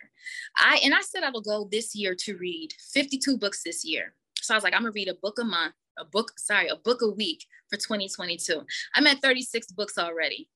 [0.58, 4.14] I, and I said I will go this year to read 52 books this year.
[4.36, 6.70] So, I was like, I'm going to read a book a month, a book, sorry,
[6.70, 8.62] a book a week for 2022.
[8.96, 10.50] I'm at 36 books already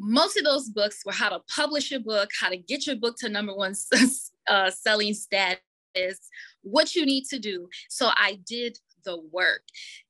[0.00, 3.16] most of those books were how to publish your book, how to get your book
[3.18, 3.74] to number one
[4.48, 5.60] uh, selling status,
[6.62, 7.68] what you need to do.
[7.88, 9.62] So I did the work.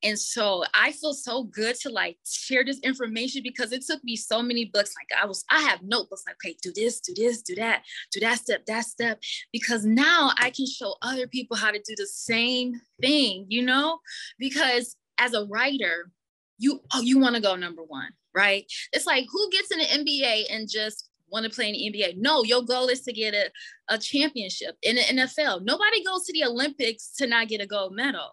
[0.02, 4.16] And so I feel so good to like share this information because it took me
[4.16, 4.94] so many books.
[4.96, 8.20] Like I was, I have notebooks like, okay, do this, do this, do that, do
[8.20, 9.20] that step, that step.
[9.52, 13.98] Because now I can show other people how to do the same thing, you know?
[14.38, 16.10] Because as a writer,
[16.58, 18.64] you oh, you want to go number one right?
[18.92, 22.16] It's like who gets in the NBA and just want to play in the NBA?
[22.16, 23.50] No, your goal is to get a,
[23.88, 25.62] a championship in the NFL.
[25.62, 28.30] Nobody goes to the Olympics to not get a gold medal,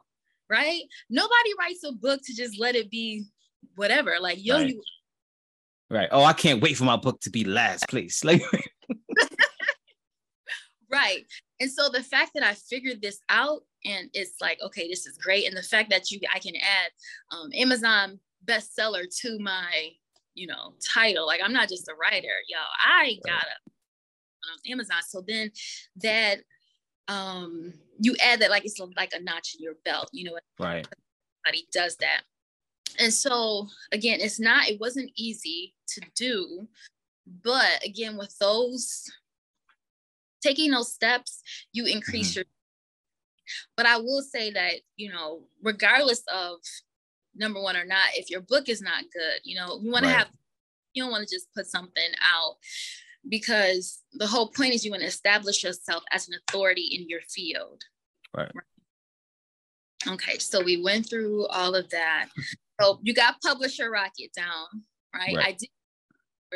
[0.50, 0.82] right?
[1.10, 3.26] Nobody writes a book to just let it be
[3.76, 4.16] whatever.
[4.20, 4.70] Like, yo, right.
[4.70, 4.82] you
[5.90, 6.10] Right.
[6.12, 8.24] Oh, I can't wait for my book to be last place.
[8.24, 8.42] Like
[10.90, 11.26] Right.
[11.60, 15.18] And so the fact that I figured this out and it's like, okay, this is
[15.18, 15.46] great.
[15.46, 16.92] And the fact that you I can add
[17.36, 19.91] um, Amazon bestseller to my,
[20.34, 21.26] you know, title.
[21.26, 22.58] Like I'm not just a writer, yo.
[22.84, 24.97] I got on Amazon.
[25.08, 25.52] So then
[25.97, 26.39] that
[27.08, 30.38] um you add that like it's like a notch in your belt, you know.
[30.60, 30.88] Right.
[31.45, 32.21] Everybody does that.
[33.00, 36.67] And so again, it's not, it wasn't easy to do,
[37.43, 39.06] but again, with those
[40.41, 41.41] taking those steps,
[41.73, 42.39] you increase mm-hmm.
[42.39, 42.45] your
[43.78, 46.58] but I will say that, you know, regardless of
[47.38, 50.12] number one or not if your book is not good you know you want right.
[50.12, 50.28] to have
[50.93, 52.56] you don't want to just put something out
[53.30, 57.21] because the whole point is you want to establish yourself as an authority in your
[57.30, 57.82] field
[58.36, 60.13] right, right.
[60.13, 62.28] okay so we went through all of that
[62.80, 64.65] so you got publisher rocket down
[65.13, 65.47] right, right.
[65.47, 65.69] i did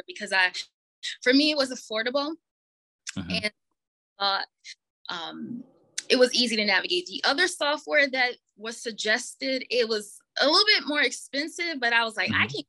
[0.08, 0.52] because i
[1.22, 2.34] for me it was affordable
[3.18, 3.32] mm-hmm.
[3.32, 3.52] and
[4.20, 4.42] uh,
[5.10, 5.64] um,
[6.10, 10.66] it was easy to navigate the other software that was suggested it was a little
[10.78, 12.44] bit more expensive, but I was like, mm-hmm.
[12.44, 12.64] I can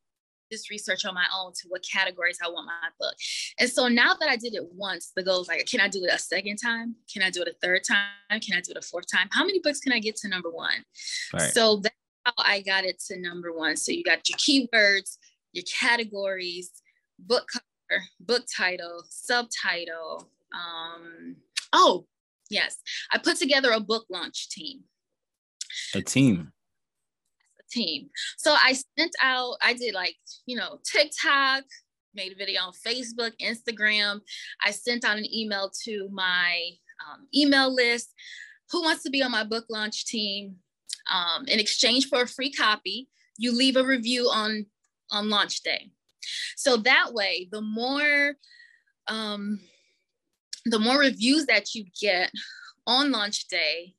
[0.53, 3.15] this research on my own to what categories I want my book.
[3.59, 6.05] And so now that I did it once, the goal is like, can I do
[6.05, 6.95] it a second time?
[7.13, 8.41] Can I do it a third time?
[8.41, 9.29] Can I do it a fourth time?
[9.33, 10.85] How many books can I get to number one?
[11.33, 11.53] Right.
[11.53, 11.95] So that's
[12.25, 13.77] how I got it to number one.
[13.77, 15.17] So you got your keywords,
[15.53, 16.71] your categories,
[17.19, 20.29] book cover, book title, subtitle.
[20.55, 21.37] Um,
[21.73, 22.07] oh,
[22.51, 22.77] yes.
[23.11, 24.81] I put together a book launch team.
[25.95, 26.53] A team
[27.73, 28.09] team.
[28.39, 31.65] So I sent out, I did like, you know, TikTok,
[32.15, 34.21] made a video on Facebook, Instagram.
[34.65, 36.61] I sent out an email to my
[37.07, 38.13] um, email list.
[38.71, 40.57] Who wants to be on my book launch team?
[41.13, 44.67] Um, in exchange for a free copy, you leave a review on
[45.11, 45.91] on launch day.
[46.57, 48.35] So that way, the more
[49.09, 49.61] um,
[50.65, 52.31] the more reviews that you get
[52.87, 53.95] on launch day,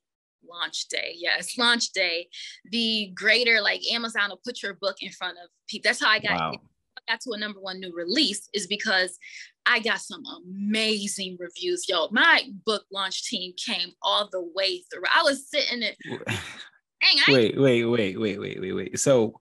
[0.48, 1.14] launch day.
[1.16, 2.28] Yes, launch day.
[2.70, 5.88] The greater like Amazon will put your book in front of people.
[5.88, 6.52] That's how I got, wow.
[6.96, 9.18] I got to a number one new release is because
[9.66, 11.88] I got some amazing reviews.
[11.88, 15.04] Yo, my book launch team came all the way through.
[15.12, 15.96] I was sitting it.
[16.06, 18.98] Dang, wait, wait, wait, wait, wait, wait, wait.
[18.98, 19.34] So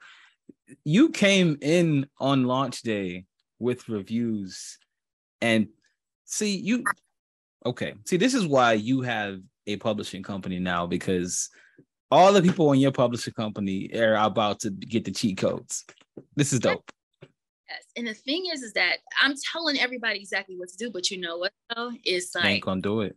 [0.84, 3.26] you came in on launch day
[3.60, 4.78] with reviews
[5.42, 5.68] and
[6.26, 6.84] see you
[7.66, 11.50] okay see this is why you have a publishing company now because
[12.12, 15.86] all the people in your publishing company are about to get the cheat codes.
[16.36, 16.92] This is dope.
[17.22, 17.84] Yes.
[17.98, 21.20] And the thing is, is that I'm telling everybody exactly what to do, but you
[21.20, 21.92] know what though?
[22.04, 23.16] It's like ain't gonna do it.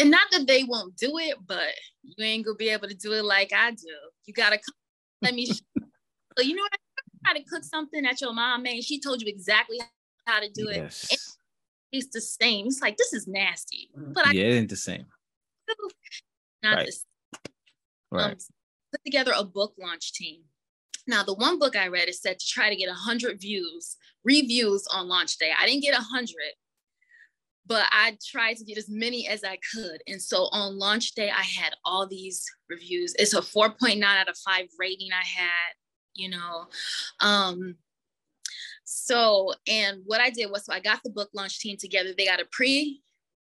[0.00, 3.12] And not that they won't do it, but you ain't gonna be able to do
[3.12, 3.86] it like I do.
[4.24, 4.74] You gotta come,
[5.22, 5.46] let me.
[5.46, 5.62] so
[6.38, 6.72] you know what?
[7.24, 8.82] I try to cook something that your mom made.
[8.82, 9.80] She told you exactly
[10.26, 11.08] how to do yes.
[11.10, 11.20] it.
[11.98, 12.66] It's the same.
[12.66, 15.06] It's like this is nasty, but I yeah, it ain't the same.
[16.62, 16.86] Not right.
[16.86, 17.02] the same.
[18.10, 18.32] Right.
[18.32, 18.36] Um,
[18.92, 20.42] put together a book launch team.
[21.06, 24.86] Now, the one book I read is said to try to get 100 views, reviews
[24.92, 25.52] on launch day.
[25.56, 26.34] I didn't get 100,
[27.66, 30.02] but I tried to get as many as I could.
[30.08, 33.14] And so on launch day, I had all these reviews.
[33.18, 35.74] It's a 4.9 out of 5 rating I had,
[36.14, 36.66] you know.
[37.20, 37.76] Um,
[38.88, 42.10] so, and what I did was, so I got the book launch team together.
[42.16, 43.02] They got a pre,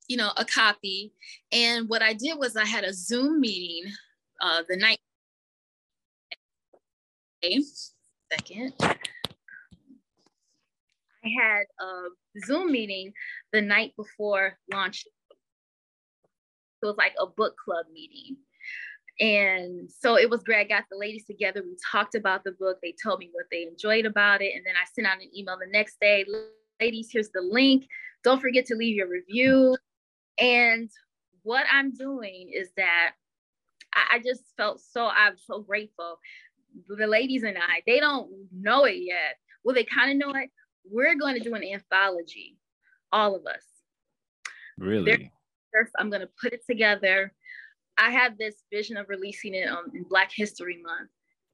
[0.07, 1.13] you know, a copy.
[1.51, 3.83] And what I did was I had a Zoom meeting
[4.41, 4.97] uh, the night
[7.43, 7.61] Okay.
[8.31, 8.73] second.
[11.23, 12.07] I had a
[12.47, 13.13] Zoom meeting
[13.53, 15.03] the night before launch.
[16.79, 18.37] So it was like a book club meeting.
[19.19, 20.59] And so it was great.
[20.59, 21.63] I got the ladies together.
[21.63, 22.77] We talked about the book.
[22.81, 24.53] They told me what they enjoyed about it.
[24.55, 26.25] And then I sent out an email the next day.
[26.79, 27.87] Ladies, here's the link.
[28.23, 29.75] Don't forget to leave your review.
[30.37, 30.89] And
[31.41, 33.13] what I'm doing is that
[33.95, 36.19] I, I just felt so, I'm so grateful
[36.87, 39.37] the ladies and I, they don't know it yet.
[39.63, 40.49] Well, they kind of know it.
[40.89, 42.57] We're going to do an anthology,
[43.11, 43.63] all of us.
[44.77, 45.31] Really?
[45.73, 47.33] First, I'm going to put it together.
[47.97, 51.09] I have this vision of releasing it on, in Black History Month.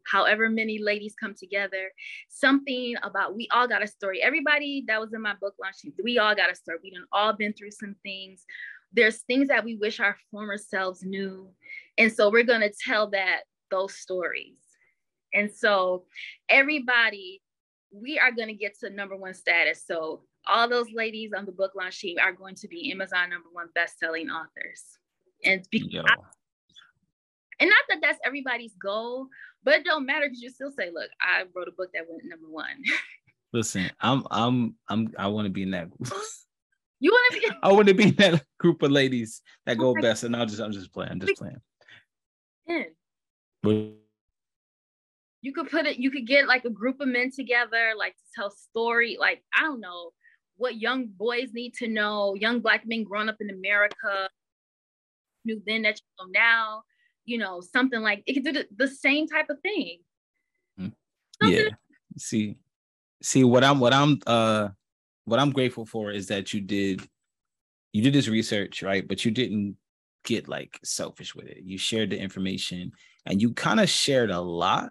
[0.06, 1.92] However, many ladies come together,
[2.28, 4.22] something about we all got a story.
[4.22, 6.80] Everybody that was in my book launch, we all got a story.
[6.84, 8.46] We've all been through some things.
[8.92, 11.50] There's things that we wish our former selves knew.
[11.98, 14.58] And so we're going to tell that those stories
[15.34, 16.06] and so
[16.48, 17.42] everybody,
[17.92, 19.84] we are going to get to number one status.
[19.86, 23.50] So all those ladies on the book launch team are going to be Amazon number
[23.52, 25.00] one best-selling authors.
[25.46, 26.16] And because I,
[27.60, 29.28] and not that that's everybody's goal,
[29.64, 32.24] but it don't matter because you still say, look, I wrote a book that went
[32.26, 32.84] number one.
[33.54, 36.12] Listen, I'm I'm I'm I want to be in that group.
[37.00, 39.90] You want to be I want to be in that group of ladies that go
[39.90, 40.24] oh best.
[40.24, 41.12] And I'll just I'm just playing.
[41.12, 41.62] I'm just playing.
[42.68, 42.86] In.
[43.62, 43.94] But
[45.44, 48.24] you could put it you could get like a group of men together like to
[48.34, 50.10] tell story like i don't know
[50.56, 54.30] what young boys need to know young black men growing up in america
[55.46, 56.84] knew then that you know now
[57.26, 60.00] you know something like it could do the, the same type of thing.
[60.80, 60.94] Mm.
[61.44, 61.70] yeah.
[62.18, 62.58] See
[63.22, 64.68] see what i'm what i'm uh
[65.24, 67.02] what i'm grateful for is that you did
[67.94, 69.08] you did this research right?
[69.08, 69.78] But you didn't
[70.26, 71.60] get like selfish with it.
[71.64, 72.92] You shared the information
[73.26, 74.90] and you kind of shared a lot.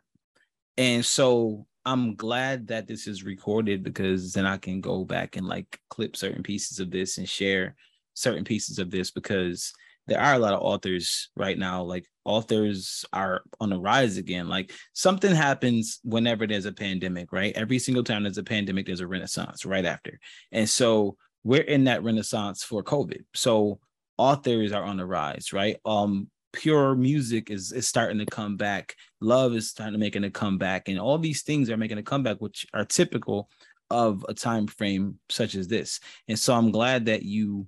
[0.78, 5.46] And so I'm glad that this is recorded because then I can go back and
[5.46, 7.74] like clip certain pieces of this and share
[8.14, 9.72] certain pieces of this because
[10.06, 14.48] there are a lot of authors right now like authors are on the rise again.
[14.48, 17.52] Like something happens whenever there's a pandemic right?
[17.56, 20.18] Every single time there's a pandemic there's a renaissance right after.
[20.50, 23.24] And so we're in that renaissance for covid.
[23.34, 23.80] So
[24.18, 25.76] authors are on the rise right?
[25.84, 28.94] Um pure music is is starting to come back.
[29.20, 30.88] Love is starting to making a comeback.
[30.88, 33.48] And all these things are making a comeback which are typical
[33.90, 36.00] of a time frame such as this.
[36.28, 37.66] And so i'm glad that you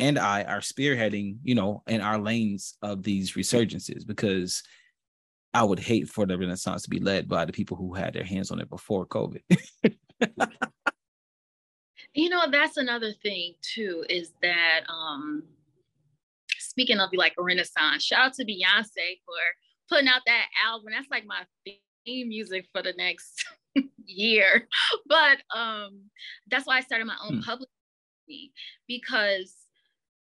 [0.00, 4.62] and i are spearheading you know in our lanes of these resurgences because
[5.54, 8.24] i would hate for the renaissance to be led by the people who had their
[8.24, 9.40] hands on it before covid
[12.14, 15.42] you know that's another thing too is that um
[16.76, 19.34] speaking of like a renaissance, shout out to Beyonce for
[19.88, 20.88] putting out that album.
[20.92, 23.46] That's like my theme music for the next
[24.04, 24.68] year.
[25.06, 26.02] But um,
[26.50, 27.40] that's why I started my own hmm.
[27.40, 27.70] public
[28.86, 29.54] because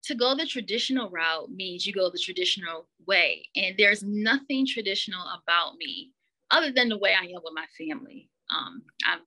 [0.07, 3.49] to go the traditional route means you go the traditional way.
[3.57, 6.13] And there's nothing traditional about me
[6.51, 8.31] other than the way I am with my family.
[8.51, 9.21] Um, I'm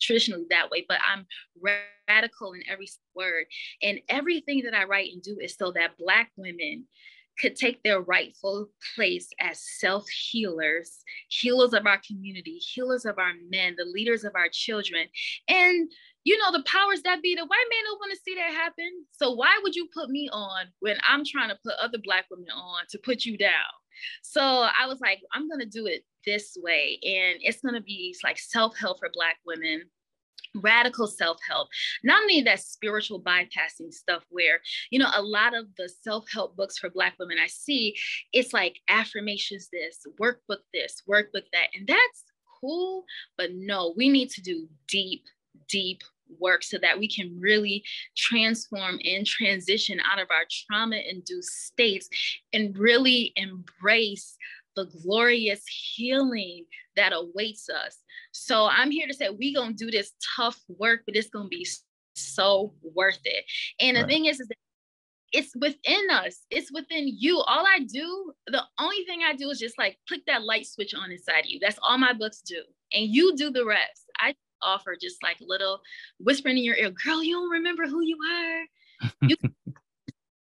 [0.00, 1.26] traditionally that way, but I'm
[2.08, 3.44] radical in every word.
[3.82, 6.86] And everything that I write and do is so that Black women
[7.38, 13.32] could take their rightful place as self healers, healers of our community, healers of our
[13.50, 15.06] men, the leaders of our children.
[15.48, 15.90] And
[16.24, 19.04] you know, the powers that be, the white man don't want to see that happen.
[19.10, 22.46] So why would you put me on when I'm trying to put other black women
[22.54, 23.50] on to put you down?
[24.22, 26.98] So I was like, I'm gonna do it this way.
[27.02, 29.82] And it's gonna be like self-help for black women
[30.54, 31.68] radical self-help.
[32.04, 36.78] Not only that spiritual bypassing stuff where you know a lot of the self-help books
[36.78, 37.94] for black women i see
[38.32, 42.24] it's like affirmations this workbook this workbook that and that's
[42.60, 43.04] cool
[43.36, 45.22] but no we need to do deep
[45.68, 46.02] deep
[46.40, 47.84] work so that we can really
[48.16, 52.08] transform and transition out of our trauma induced states
[52.52, 54.36] and really embrace
[54.74, 56.64] the glorious healing
[56.96, 57.98] that awaits us.
[58.32, 61.66] So I'm here to say we gonna do this tough work, but it's gonna be
[62.14, 63.44] so worth it.
[63.80, 64.10] And the right.
[64.10, 64.56] thing is, is that
[65.32, 66.40] it's within us.
[66.50, 67.38] It's within you.
[67.38, 70.94] All I do, the only thing I do is just like click that light switch
[70.94, 71.58] on inside you.
[71.60, 72.62] That's all my books do.
[72.92, 74.02] And you do the rest.
[74.18, 75.80] I offer just like little
[76.20, 78.64] whispering in your ear, girl, you don't remember who you are.
[79.22, 79.36] You,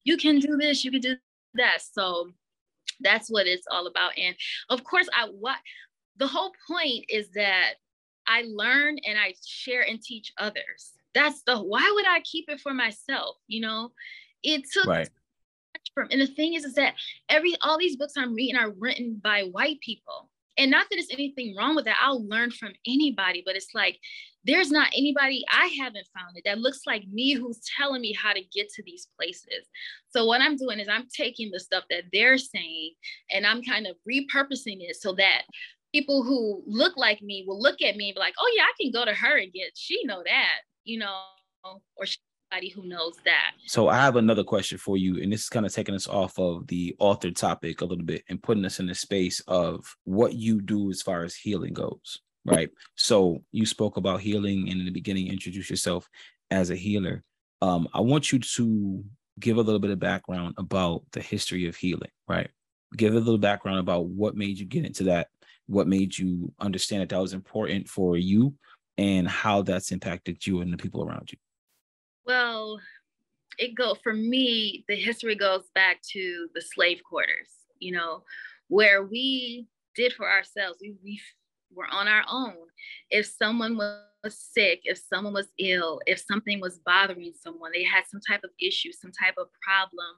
[0.05, 1.17] you can do this, you can do
[1.55, 1.79] that.
[1.81, 2.29] So
[3.01, 4.13] that's what it's all about.
[4.19, 4.37] And
[4.69, 5.57] of course, I what
[6.17, 7.75] the whole point is that
[8.27, 10.93] I learn and I share and teach others.
[11.15, 13.37] That's the why would I keep it for myself?
[13.47, 13.93] You know,
[14.43, 15.09] it took right.
[15.95, 16.95] from and the thing is is that
[17.29, 20.31] every all these books I'm reading are written by white people.
[20.57, 21.99] And not that there's anything wrong with that.
[22.01, 23.99] I'll learn from anybody, but it's like
[24.45, 28.33] there's not anybody I haven't found it that looks like me who's telling me how
[28.33, 29.67] to get to these places.
[30.11, 32.93] So what I'm doing is I'm taking the stuff that they're saying
[33.31, 35.43] and I'm kind of repurposing it so that
[35.95, 38.73] people who look like me will look at me and be like, oh yeah, I
[38.81, 41.21] can go to her and get, she know that, you know,
[41.97, 42.07] or
[42.51, 43.53] somebody who knows that.
[43.67, 46.39] So I have another question for you, and this is kind of taking us off
[46.39, 50.35] of the author topic a little bit and putting us in the space of what
[50.35, 52.71] you do as far as healing goes right?
[52.97, 56.09] So you spoke about healing and in the beginning, introduce yourself
[56.51, 57.23] as a healer.
[57.63, 59.05] Um, I want you to
[59.41, 62.51] give a little bit of background about the history of healing, right?
[62.97, 65.29] Give a little background about what made you get into that,
[65.67, 68.55] what made you understand that that was important for you,
[68.99, 71.39] and how that's impacted you and the people around you.
[72.27, 72.81] Well,
[73.59, 74.85] it go for me.
[74.89, 78.23] The history goes back to the slave quarters, you know,
[78.69, 80.79] where we did for ourselves.
[80.81, 81.21] We, we
[81.75, 82.55] were on our own.
[83.11, 88.05] If someone was sick, if someone was ill, if something was bothering someone, they had
[88.11, 90.17] some type of issue, some type of problem,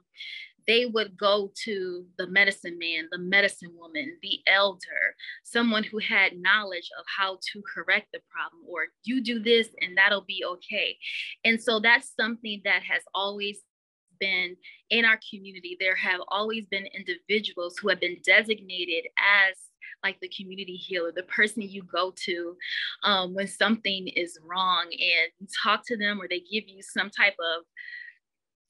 [0.67, 6.37] they would go to the medicine man, the medicine woman, the elder, someone who had
[6.37, 10.97] knowledge of how to correct the problem, or you do this and that'll be okay.
[11.45, 13.59] And so that's something that has always
[14.19, 14.55] been
[14.89, 15.77] in our community.
[15.79, 19.55] There have always been individuals who have been designated as
[20.03, 22.55] like the community healer, the person you go to
[23.03, 27.35] um, when something is wrong and talk to them or they give you some type
[27.39, 27.63] of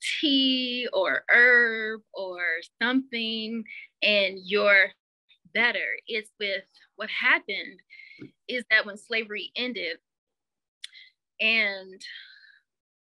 [0.02, 2.41] tea or herb or
[2.82, 3.64] something
[4.02, 4.88] and you're
[5.54, 5.86] better.
[6.08, 6.64] It's with
[6.95, 7.80] what happened
[8.48, 9.98] is that when slavery ended
[11.39, 12.02] and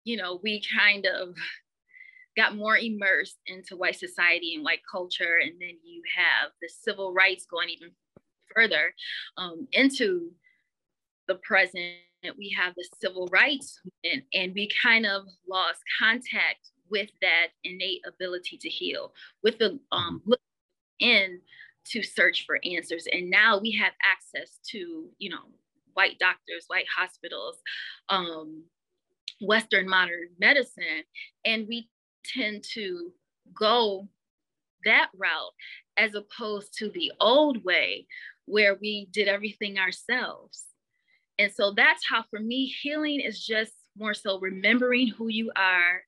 [0.04, 1.36] you know we kind of
[2.36, 7.14] got more immersed into white society and white culture and then you have the civil
[7.14, 7.90] rights going even
[8.54, 8.94] further
[9.38, 10.32] um, into
[11.28, 11.96] the present,
[12.38, 18.02] we have the civil rights movement, and we kind of lost contact with that innate
[18.08, 19.14] ability to heal,
[19.44, 20.32] with the um, mm-hmm.
[20.32, 20.40] look
[21.00, 21.40] in
[21.86, 23.08] to search for answers.
[23.12, 25.46] And now we have access to, you know,
[25.94, 27.58] white doctors, white hospitals,
[28.10, 28.64] um,
[29.42, 31.04] Western modern medicine,
[31.46, 31.90] and we
[32.26, 33.12] tend to
[33.54, 34.08] go
[34.86, 35.54] that route
[35.98, 38.06] as opposed to the old way
[38.46, 40.66] where we did everything ourselves.
[41.40, 46.02] And so that's how, for me, healing is just more so remembering who you are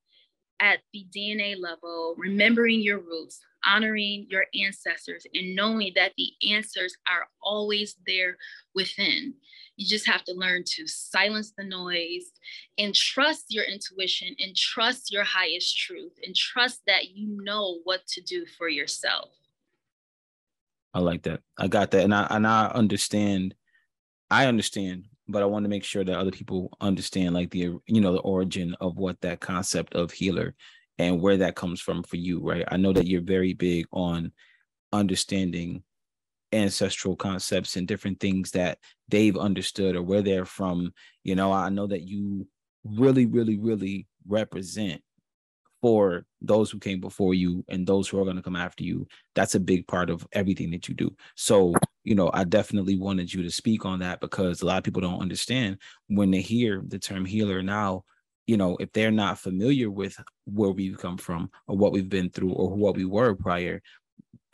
[0.60, 6.96] at the DNA level, remembering your roots, honoring your ancestors, and knowing that the answers
[7.08, 8.38] are always there
[8.76, 9.34] within.
[9.76, 12.32] You just have to learn to silence the noise
[12.78, 18.06] and trust your intuition and trust your highest truth and trust that you know what
[18.08, 19.30] to do for yourself.
[20.94, 21.42] I like that.
[21.58, 23.56] I got that, and I and I understand.
[24.32, 28.02] I understand, but I want to make sure that other people understand, like the you
[28.02, 30.56] know the origin of what that concept of healer
[30.98, 32.66] and where that comes from for you, right?
[32.68, 34.32] I know that you're very big on
[34.92, 35.84] understanding
[36.52, 40.92] ancestral concepts and different things that they've understood or where they're from.
[41.24, 42.48] You know, I know that you
[42.84, 45.02] really, really, really represent
[45.82, 49.08] for those who came before you and those who are going to come after you.
[49.36, 51.16] That's a big part of everything that you do.
[51.36, 51.74] So,
[52.04, 55.02] you know, I definitely wanted you to speak on that because a lot of people
[55.02, 55.78] don't understand
[56.08, 58.04] when they hear the term healer now,
[58.48, 62.30] you know, if they're not familiar with where we've come from or what we've been
[62.30, 63.82] through or what we were prior,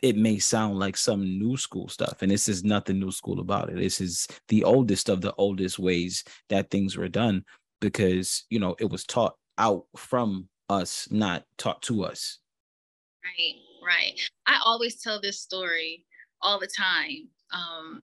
[0.02, 3.70] it may sound like some new school stuff and this is nothing new school about
[3.70, 7.42] it this is the oldest of the oldest ways that things were done
[7.80, 12.38] because you know it was taught out from us not taught to us.
[13.24, 13.56] Right
[13.86, 14.18] right.
[14.46, 16.04] I always tell this story
[16.42, 17.28] all the time.
[17.52, 18.02] Um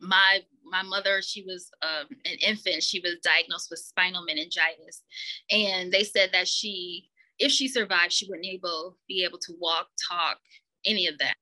[0.00, 2.82] my my mother she was um, an infant.
[2.82, 5.02] She was diagnosed with spinal meningitis.
[5.50, 9.88] And they said that she if she survived she wouldn't able be able to walk
[10.10, 10.38] talk
[10.84, 11.34] any of that.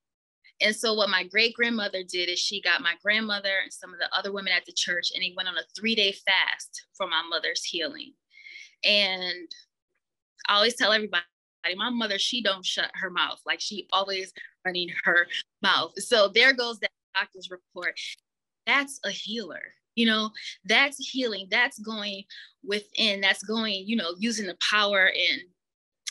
[0.61, 3.99] And so what my great grandmother did is she got my grandmother and some of
[3.99, 7.07] the other women at the church and they went on a three day fast for
[7.07, 8.13] my mother's healing.
[8.85, 9.49] And
[10.47, 11.23] I always tell everybody,
[11.75, 13.39] my mother, she don't shut her mouth.
[13.45, 14.31] Like she always
[14.65, 15.27] running her
[15.61, 15.93] mouth.
[15.97, 17.99] So there goes that doctor's report.
[18.67, 19.61] That's a healer.
[19.95, 20.29] You know,
[20.65, 21.47] that's healing.
[21.49, 22.23] That's going
[22.63, 23.21] within.
[23.21, 25.41] That's going, you know, using the power and,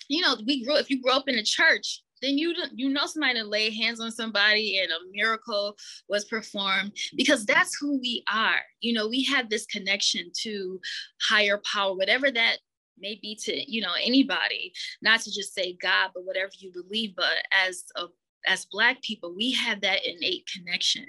[0.08, 3.06] you know, we grew, if you grew up in a church, then you you know
[3.06, 5.76] somebody to lay hands on somebody and a miracle
[6.08, 8.60] was performed because that's who we are.
[8.80, 10.80] You know, we have this connection to
[11.20, 12.58] higher power, whatever that
[12.98, 14.72] may be to you know anybody.
[15.02, 17.14] Not to just say God, but whatever you believe.
[17.16, 18.06] But as a
[18.46, 21.06] as Black people, we have that innate connection,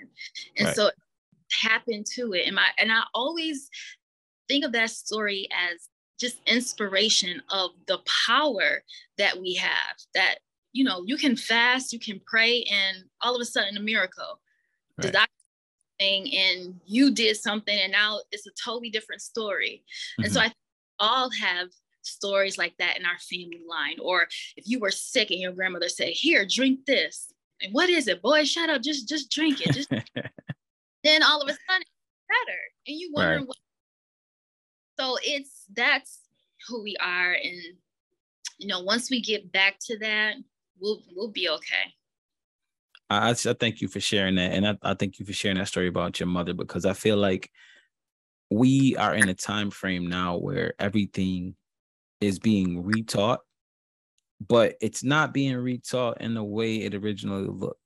[0.58, 0.76] and right.
[0.76, 0.92] so
[1.62, 2.48] tap into it.
[2.48, 3.70] And I and I always
[4.48, 8.84] think of that story as just inspiration of the power
[9.18, 10.36] that we have that
[10.72, 14.42] you know, you can fast, you can pray, and all of a sudden a miracle.
[14.98, 15.08] Right.
[15.08, 15.32] The doctor
[16.00, 19.84] thing and you did something and now it's a totally different story.
[19.86, 20.24] Mm-hmm.
[20.24, 20.50] And so mm-hmm.
[20.50, 20.54] I
[21.00, 21.68] all have
[22.02, 23.98] stories like that in our family line.
[24.02, 27.32] Or if you were sick and your grandmother said, Here, drink this.
[27.62, 28.22] And what is it?
[28.22, 28.82] Boy, shut up.
[28.82, 29.74] Just just drink it.
[29.74, 29.90] Just
[31.04, 31.88] then all of a sudden
[32.28, 32.60] better.
[32.88, 33.48] And you wonder right.
[33.48, 33.58] what
[35.00, 36.20] so it's that's
[36.68, 37.34] who we are.
[37.34, 37.62] And
[38.58, 40.36] you know, once we get back to that,
[40.80, 41.94] we'll we'll be okay.
[43.10, 45.68] I, I thank you for sharing that, and I, I thank you for sharing that
[45.68, 47.52] story about your mother because I feel like
[48.50, 51.56] we are in a time frame now where everything
[52.22, 53.40] is being retaught,
[54.46, 57.80] but it's not being retaught in the way it originally looked.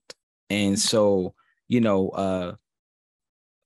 [0.50, 1.34] And so,
[1.68, 2.56] you know, uh,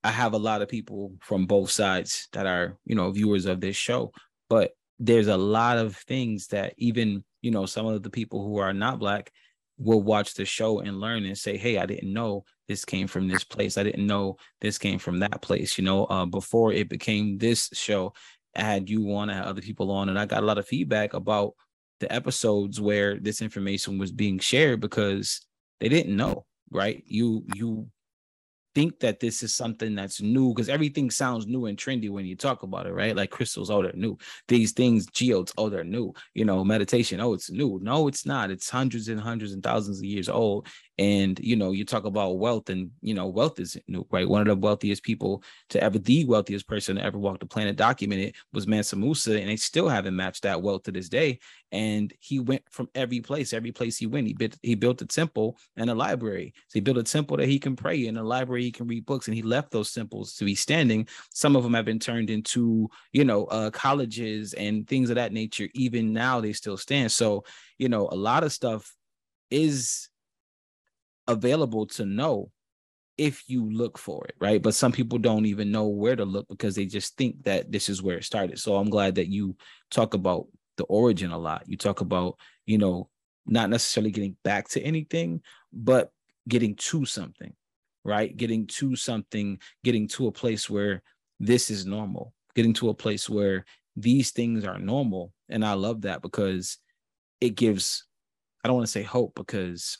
[0.03, 3.61] I have a lot of people from both sides that are, you know, viewers of
[3.61, 4.11] this show,
[4.49, 8.57] but there's a lot of things that even you know some of the people who
[8.57, 9.31] are not black
[9.83, 13.27] will watch the show and learn and say hey i didn't know this came from
[13.27, 13.77] this place.
[13.77, 17.69] I didn't know this came from that place you know uh, before it became this
[17.73, 18.13] show
[18.55, 20.09] i had you on i had other people on.
[20.09, 21.53] And i got a lot of feedback about
[21.99, 25.41] the episodes where this information was being shared because
[25.79, 27.03] they didn't know right?
[27.05, 27.87] You you
[28.75, 32.35] think that this is something that's new because everything sounds new and trendy when you
[32.35, 33.15] talk about it, right?
[33.15, 34.17] Like crystals, oh, they're new.
[34.47, 36.13] These things, geodes, oh, they're new.
[36.33, 37.79] You know, meditation, oh, it's new.
[37.81, 38.51] No, it's not.
[38.51, 40.67] It's hundreds and hundreds and thousands of years old.
[40.97, 44.27] And you know, you talk about wealth, and you know, wealth isn't new, right?
[44.27, 47.75] One of the wealthiest people to ever, the wealthiest person to ever walk the planet,
[47.75, 51.39] documented was Mansa Musa, and they still haven't matched that wealth to this day.
[51.71, 54.27] And he went from every place, every place he went.
[54.27, 56.53] He built, he built a temple and a library.
[56.67, 59.05] So he built a temple that he can pray in, a library he can read
[59.07, 61.07] books, and he left those temples to be standing.
[61.33, 65.33] Some of them have been turned into, you know, uh, colleges and things of that
[65.33, 65.67] nature.
[65.73, 67.11] Even now, they still stand.
[67.11, 67.45] So,
[67.79, 68.95] you know, a lot of stuff
[69.49, 70.09] is
[71.27, 72.51] available to know
[73.17, 74.61] if you look for it, right?
[74.61, 77.89] But some people don't even know where to look because they just think that this
[77.89, 78.59] is where it started.
[78.59, 79.55] So I'm glad that you
[79.91, 80.47] talk about
[80.77, 81.63] the origin a lot.
[81.67, 83.09] You talk about, you know,
[83.45, 86.11] not necessarily getting back to anything, but
[86.47, 87.53] getting to something,
[88.03, 88.35] right?
[88.35, 91.03] Getting to something, getting to a place where
[91.39, 93.65] this is normal, getting to a place where
[93.95, 95.31] these things are normal.
[95.49, 96.77] And I love that because
[97.39, 98.05] it gives,
[98.63, 99.99] I don't want to say hope because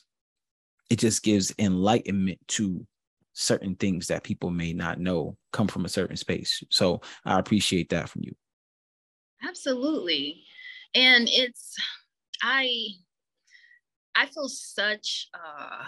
[0.90, 2.86] it just gives enlightenment to
[3.32, 6.62] certain things that people may not know come from a certain space.
[6.70, 8.34] So I appreciate that from you.
[9.46, 10.44] Absolutely.
[10.94, 11.74] And it's
[12.42, 12.88] I
[14.14, 15.84] I feel such uh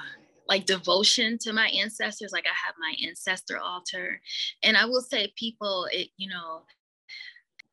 [0.48, 2.32] like devotion to my ancestors.
[2.32, 4.20] Like I have my ancestor altar.
[4.62, 6.62] And I will say people it, you know,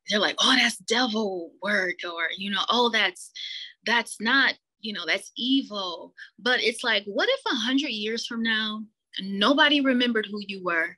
[0.09, 3.31] they're like, oh, that's devil work, or you know, oh, that's
[3.85, 6.13] that's not you know, that's evil.
[6.37, 8.83] But it's like, what if a hundred years from now,
[9.19, 10.97] nobody remembered who you were?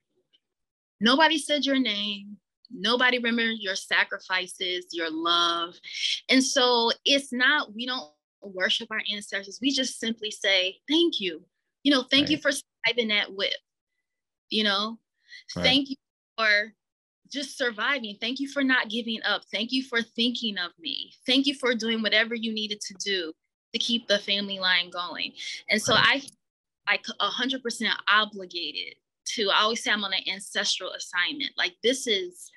[0.99, 2.37] Nobody said your name.
[2.71, 5.75] Nobody remembered your sacrifices, your love.
[6.29, 8.09] And so it's not, we don't
[8.41, 9.59] worship our ancestors.
[9.61, 11.43] We just simply say, thank you.
[11.83, 12.31] You know, thank right.
[12.31, 13.53] you for surviving that whip.
[14.49, 14.97] You know,
[15.55, 15.63] right.
[15.63, 15.95] thank you
[16.37, 16.73] for
[17.31, 18.17] just surviving.
[18.19, 19.43] Thank you for not giving up.
[19.53, 21.13] Thank you for thinking of me.
[21.27, 23.33] Thank you for doing whatever you needed to do
[23.75, 25.33] to keep the family line going.
[25.69, 26.21] And so I
[26.87, 28.95] like a hundred percent obligated
[29.33, 31.51] to I always say I'm on an ancestral assignment.
[31.57, 32.49] Like this is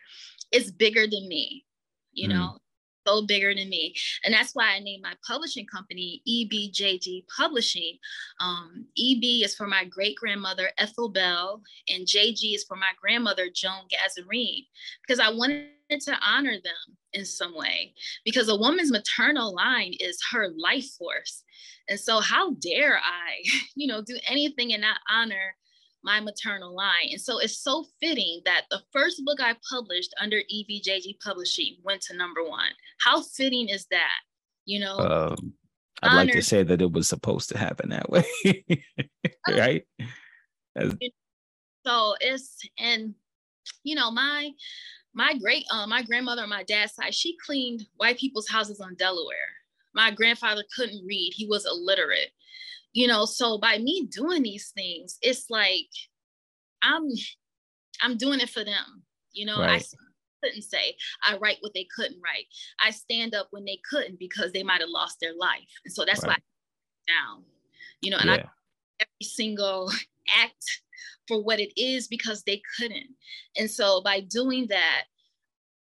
[0.52, 1.64] it's bigger than me,
[2.12, 2.34] you mm.
[2.34, 2.58] know,
[3.04, 3.96] so bigger than me.
[4.24, 7.98] And that's why I named my publishing company EBJG Publishing.
[8.38, 13.48] Um, EB is for my great grandmother, Ethel Bell, and JG is for my grandmother,
[13.52, 14.66] Joan Gazarine,
[15.02, 20.22] because I wanted to honor them in some way, because a woman's maternal line is
[20.32, 21.42] her life force.
[21.88, 23.42] And so, how dare I,
[23.74, 25.54] you know, do anything and not honor
[26.04, 27.08] my maternal line.
[27.10, 32.02] And so it's so fitting that the first book I published under EBJG Publishing went
[32.02, 32.70] to number one.
[33.00, 34.20] How fitting is that?
[34.64, 35.52] You know, um,
[36.02, 38.24] I'd like to say that it was supposed to happen that way,
[39.48, 39.84] right?
[41.86, 43.14] so it's and
[43.82, 44.50] you know my
[45.14, 48.94] my great uh, my grandmother on my dad's side she cleaned white people's houses on
[48.94, 49.36] Delaware.
[49.94, 52.30] My grandfather couldn't read; he was illiterate
[52.92, 55.88] you know so by me doing these things it's like
[56.82, 57.08] i'm
[58.02, 59.02] i'm doing it for them
[59.32, 59.82] you know right.
[59.82, 62.46] i couldn't say i write what they couldn't write
[62.84, 66.04] i stand up when they couldn't because they might have lost their life and so
[66.04, 66.30] that's right.
[66.30, 67.44] why I down
[68.00, 68.34] you know and yeah.
[68.34, 68.44] i
[69.00, 69.90] every single
[70.36, 70.82] act
[71.28, 73.06] for what it is because they couldn't.
[73.56, 75.04] And so by doing that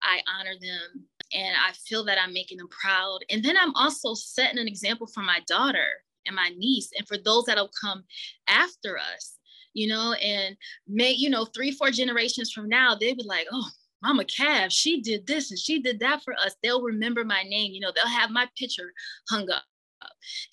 [0.02, 3.20] i honor them and i feel that i'm making them proud.
[3.30, 5.88] And then i'm also setting an example for my daughter
[6.26, 8.04] and my niece and for those that'll come
[8.48, 9.36] after us
[9.74, 10.56] you know and
[10.88, 13.68] may you know three four generations from now they be like oh
[14.02, 16.54] mama cav she did this and she did that for us.
[16.62, 18.92] They'll remember my name you know they'll have my picture
[19.28, 19.64] hung up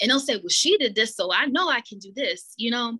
[0.02, 2.72] and they'll say well she did this so i know i can do this you
[2.72, 2.98] know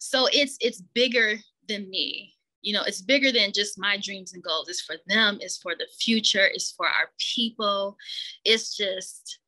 [0.00, 1.34] so it's it's bigger
[1.68, 5.38] than me you know it's bigger than just my dreams and goals it's for them
[5.40, 7.96] it's for the future it's for our people
[8.44, 9.38] it's just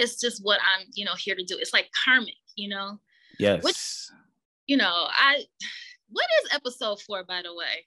[0.00, 1.56] it's just what I'm, you know, here to do.
[1.58, 2.98] It's like karmic, you know.
[3.38, 3.62] Yes.
[3.62, 3.78] Which,
[4.66, 5.44] you know, I
[6.08, 7.86] what is episode four, by the way?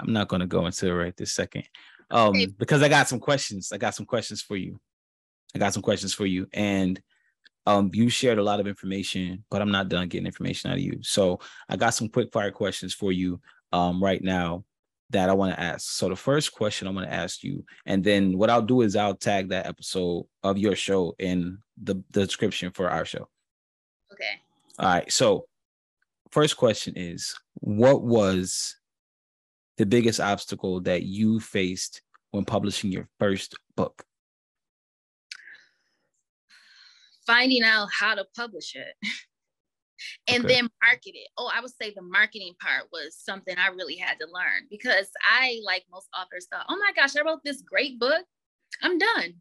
[0.00, 1.64] I'm not gonna go into it right this second.
[2.10, 2.46] Um, okay.
[2.46, 3.72] because I got some questions.
[3.72, 4.80] I got some questions for you.
[5.54, 6.46] I got some questions for you.
[6.52, 7.00] And
[7.66, 10.82] um, you shared a lot of information, but I'm not done getting information out of
[10.82, 10.98] you.
[11.02, 13.40] So I got some quick fire questions for you
[13.72, 14.64] um, right now
[15.10, 15.90] that I want to ask.
[15.90, 18.96] So the first question I want to ask you, and then what I'll do is
[18.96, 23.28] I'll tag that episode of your show in the, the description for our show.
[24.12, 24.40] Okay.
[24.78, 25.12] All right.
[25.12, 25.46] So
[26.30, 28.76] first question is what was
[29.76, 34.04] the biggest obstacle that you faced when publishing your first book?
[37.32, 38.94] Finding out how to publish it.
[40.28, 40.54] and okay.
[40.54, 41.28] then market it.
[41.38, 45.08] Oh, I would say the marketing part was something I really had to learn because
[45.22, 48.24] I, like most authors, thought, oh my gosh, I wrote this great book.
[48.82, 49.34] I'm done.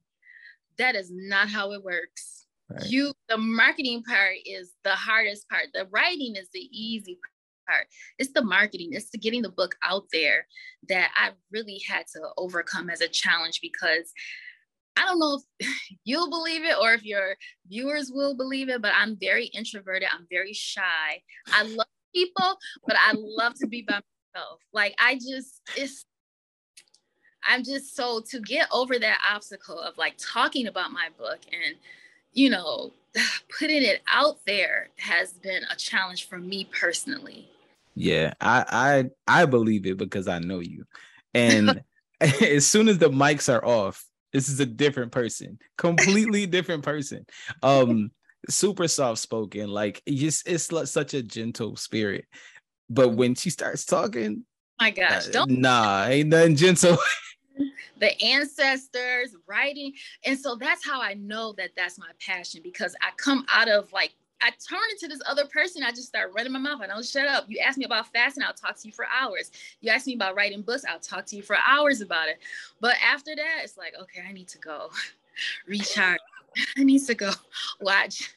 [0.77, 2.45] That is not how it works.
[2.69, 2.85] Right.
[2.85, 5.67] You, the marketing part is the hardest part.
[5.73, 7.19] The writing is the easy
[7.67, 7.87] part.
[8.17, 10.47] It's the marketing, it's the getting the book out there
[10.89, 14.13] that I really had to overcome as a challenge because
[14.97, 15.67] I don't know if
[16.03, 17.35] you'll believe it or if your
[17.67, 20.09] viewers will believe it, but I'm very introverted.
[20.11, 21.21] I'm very shy.
[21.47, 23.99] I love people, but I love to be by
[24.35, 24.59] myself.
[24.73, 26.05] Like I just, it's,
[27.47, 31.75] I'm just so to get over that obstacle of like talking about my book and,
[32.33, 32.93] you know,
[33.59, 37.49] putting it out there has been a challenge for me personally.
[37.95, 40.85] Yeah, I I I believe it because I know you.
[41.33, 41.81] And
[42.19, 47.25] as soon as the mics are off, this is a different person, completely different person.
[47.63, 48.11] Um,
[48.49, 52.25] super soft spoken, like just it's such a gentle spirit.
[52.89, 54.45] But when she starts talking,
[54.79, 56.97] my gosh, uh, don't nah, ain't nothing gentle.
[57.99, 59.93] the ancestors writing
[60.25, 63.91] and so that's how i know that that's my passion because i come out of
[63.93, 65.83] like I turn into this other person.
[65.83, 66.81] I just start running my mouth.
[66.81, 67.45] I don't shut up.
[67.47, 69.51] You ask me about fasting, I'll talk to you for hours.
[69.81, 72.39] You ask me about writing books, I'll talk to you for hours about it.
[72.79, 74.89] But after that, it's like, okay, I need to go
[75.67, 76.19] recharge.
[76.77, 77.31] I need to go
[77.81, 78.33] watch,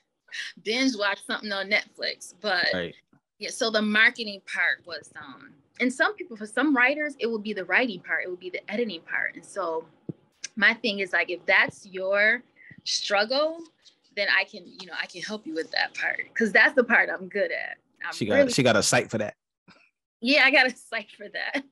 [0.62, 2.34] binge watch something on Netflix.
[2.40, 2.94] But right.
[3.38, 5.50] yeah, so the marketing part was um
[5.80, 8.50] and some people, for some writers, it will be the writing part, it will be
[8.50, 9.34] the editing part.
[9.34, 9.84] And so
[10.56, 12.42] my thing is like if that's your
[12.84, 13.58] struggle
[14.16, 16.84] then I can, you know, I can help you with that part because that's the
[16.84, 17.76] part I'm good at.
[18.06, 19.34] I'm she got really, she got a site for that.
[20.20, 21.64] Yeah, I got a site for that.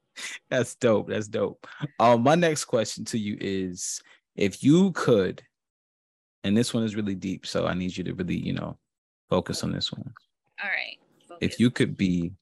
[0.50, 1.08] that's dope.
[1.08, 1.66] That's dope.
[1.98, 4.02] Um, my next question to you is
[4.34, 5.42] if you could,
[6.44, 8.78] and this one is really deep, so I need you to really, you know,
[9.28, 10.12] focus on this one.
[10.62, 10.98] All right.
[11.28, 11.38] Focus.
[11.40, 12.32] If you could be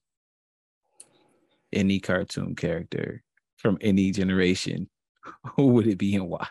[1.73, 3.23] any cartoon character
[3.57, 4.89] from any generation,
[5.55, 6.47] who would it be and why?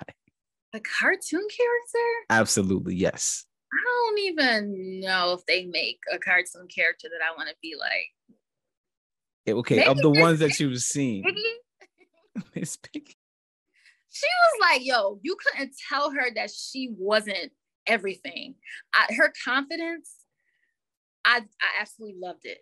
[0.75, 2.27] A cartoon character?
[2.31, 3.45] Absolutely, yes.
[3.73, 7.77] I don't even know if they make a cartoon character that I want to be
[7.79, 8.37] like.
[9.47, 11.25] Eh, okay, Maybe of the ones that you've seen.
[12.57, 13.17] Miss Piggy.
[14.11, 17.53] She was like, yo, you couldn't tell her that she wasn't
[17.87, 18.57] everything.
[18.93, 20.13] I, her confidence,
[21.25, 22.59] I, I absolutely loved it.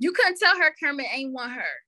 [0.00, 1.85] You couldn't tell her Kermit ain't want her.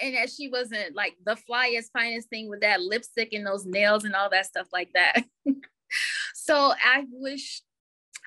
[0.00, 4.04] And that she wasn't like the flyest, finest thing with that lipstick and those nails
[4.04, 5.24] and all that stuff like that.
[6.34, 7.62] so I wish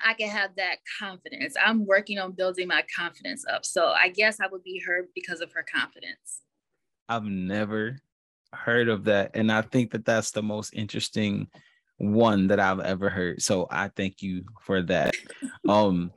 [0.04, 1.54] I could have that confidence.
[1.62, 3.64] I'm working on building my confidence up.
[3.64, 6.42] So I guess I would be her because of her confidence.
[7.08, 7.98] I've never
[8.52, 9.32] heard of that.
[9.34, 11.48] And I think that that's the most interesting
[11.96, 13.42] one that I've ever heard.
[13.42, 15.14] So I thank you for that.
[15.68, 16.12] um,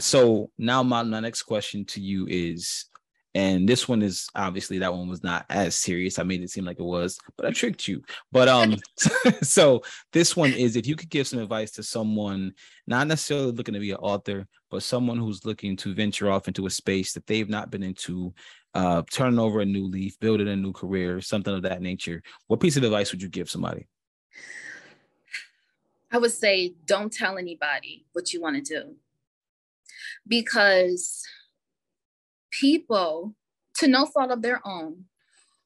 [0.00, 2.86] so now my, my next question to you is
[3.34, 6.18] and this one is obviously that one was not as serious.
[6.18, 8.02] I made it seem like it was, but I tricked you.
[8.32, 8.76] But um,
[9.42, 12.52] so this one is if you could give some advice to someone
[12.86, 16.66] not necessarily looking to be an author, but someone who's looking to venture off into
[16.66, 18.32] a space that they've not been into,
[18.74, 22.22] uh, turning over a new leaf, building a new career, something of that nature.
[22.46, 23.86] What piece of advice would you give somebody?
[26.10, 28.94] I would say don't tell anybody what you want to do
[30.26, 31.26] because
[32.50, 33.34] people,
[33.76, 35.04] to no fault of their own,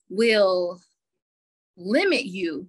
[0.09, 0.81] will
[1.77, 2.69] limit you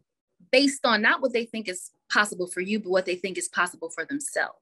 [0.52, 3.50] based on not what they think is possible for you, but what they think is
[3.50, 4.60] possible for themselves.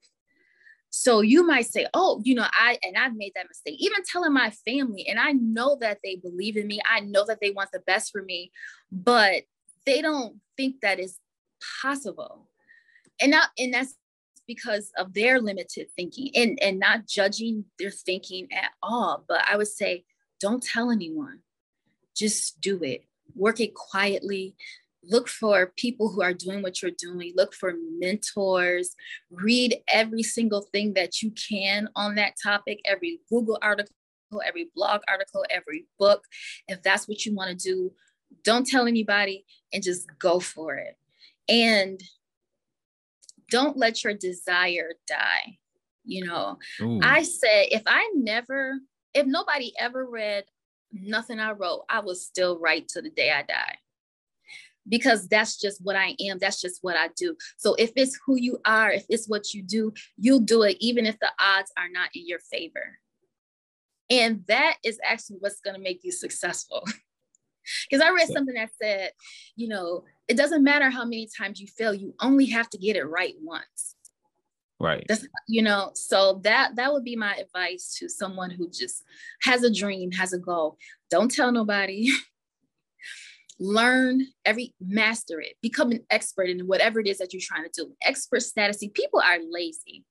[0.89, 4.34] So you might say, oh, you know, I, and I've made that mistake, even telling
[4.34, 6.82] my family, and I know that they believe in me.
[6.89, 8.52] I know that they want the best for me,
[8.91, 9.43] but
[9.86, 11.18] they don't think that is
[11.82, 12.49] possible.
[13.22, 13.95] And not, and that's
[14.54, 19.24] because of their limited thinking and, and not judging their thinking at all.
[19.30, 20.04] But I would say,
[20.41, 21.39] don't tell anyone,
[22.18, 23.06] just do it.
[23.34, 24.58] Work it quietly.
[25.06, 27.32] Look for people who are doing what you're doing.
[27.34, 28.93] Look for mentors.
[29.30, 33.93] Read every single thing that you can on that topic, every Google article,
[34.45, 36.26] every blog article, every book.
[36.68, 37.93] If that's what you want to do,
[38.43, 40.97] don't tell anybody and just go for it.
[41.47, 42.02] And
[43.52, 45.60] don't let your desire die.
[46.04, 46.99] You know, Ooh.
[47.04, 48.80] I said, if I never,
[49.14, 50.45] if nobody ever read
[50.91, 53.76] nothing I wrote, I will still write to the day I die.
[54.89, 56.39] Because that's just what I am.
[56.39, 57.36] That's just what I do.
[57.58, 61.06] So if it's who you are, if it's what you do, you'll do it, even
[61.06, 62.97] if the odds are not in your favor.
[64.10, 66.84] And that is actually what's going to make you successful.
[67.89, 69.12] Because I read something that said,
[69.56, 72.96] you know, it doesn't matter how many times you fail, you only have to get
[72.96, 73.96] it right once.
[74.80, 75.06] Right.
[75.10, 79.04] That's, you know, so that that would be my advice to someone who just
[79.44, 80.78] has a dream, has a goal.
[81.10, 82.10] Don't tell nobody.
[83.60, 87.84] Learn every master it, become an expert in whatever it is that you're trying to
[87.84, 87.92] do.
[88.02, 88.78] Expert status.
[88.78, 90.06] See, people are lazy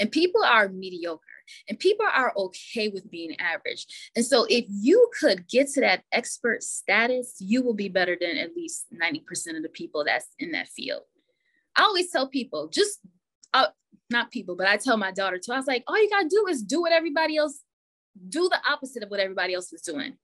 [0.00, 1.20] and people are mediocre
[1.68, 3.86] and people are okay with being average.
[4.16, 8.36] And so if you could get to that expert status, you will be better than
[8.36, 11.02] at least 90% of the people that's in that field.
[11.76, 13.00] I always tell people, just
[13.54, 13.68] uh,
[14.10, 15.52] not people, but I tell my daughter too.
[15.52, 17.60] I was like, all you gotta do is do what everybody else,
[18.28, 20.16] do the opposite of what everybody else is doing.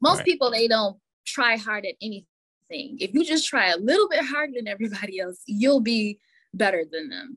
[0.00, 0.26] Most right.
[0.26, 2.26] people they don't try hard at anything.
[2.70, 6.20] If you just try a little bit harder than everybody else, you'll be
[6.54, 7.36] better than them.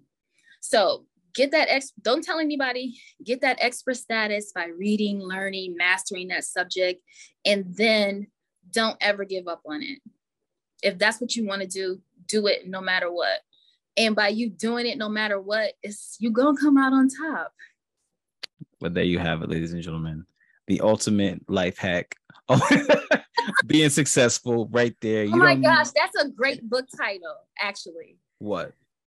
[0.61, 6.27] So get that ex don't tell anybody get that expert status by reading learning mastering
[6.27, 7.01] that subject
[7.45, 8.27] and then
[8.71, 9.99] don't ever give up on it.
[10.81, 13.39] If that's what you want to do do it no matter what.
[13.95, 17.53] And by you doing it no matter what it's you gonna come out on top.
[18.79, 20.25] But there you have it ladies and gentlemen.
[20.67, 22.15] The ultimate life hack
[23.67, 25.23] being successful right there.
[25.23, 28.17] Oh you oh my gosh that's a great book title actually.
[28.39, 28.73] What?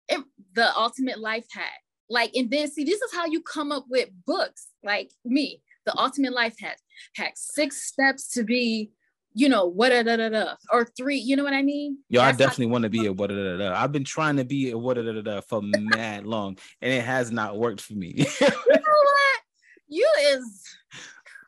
[0.08, 1.80] It, the ultimate life hack
[2.10, 5.96] like, and then see, this is how you come up with books like me, the
[5.98, 6.78] ultimate life hack,
[7.16, 8.90] hack six steps to be,
[9.34, 11.98] you know, what da da da or three, you know what I mean?
[12.08, 13.74] Yo, That's I definitely want to be a what da da da.
[13.74, 17.04] I've been trying to be a what da da da for mad long, and it
[17.04, 18.14] has not worked for me.
[18.40, 19.40] you know what?
[19.88, 20.77] You is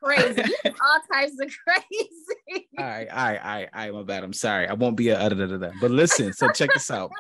[0.03, 0.43] crazy.
[0.65, 2.69] all types of crazy.
[2.79, 3.95] all right, all right, all right, all right.
[3.95, 4.25] My bad.
[4.25, 4.67] I'm sorry.
[4.67, 5.71] I won't be a da, da, da.
[5.81, 7.11] But listen, so check this out.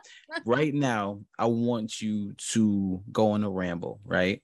[0.44, 4.42] Right now, I want you to go on a ramble, right?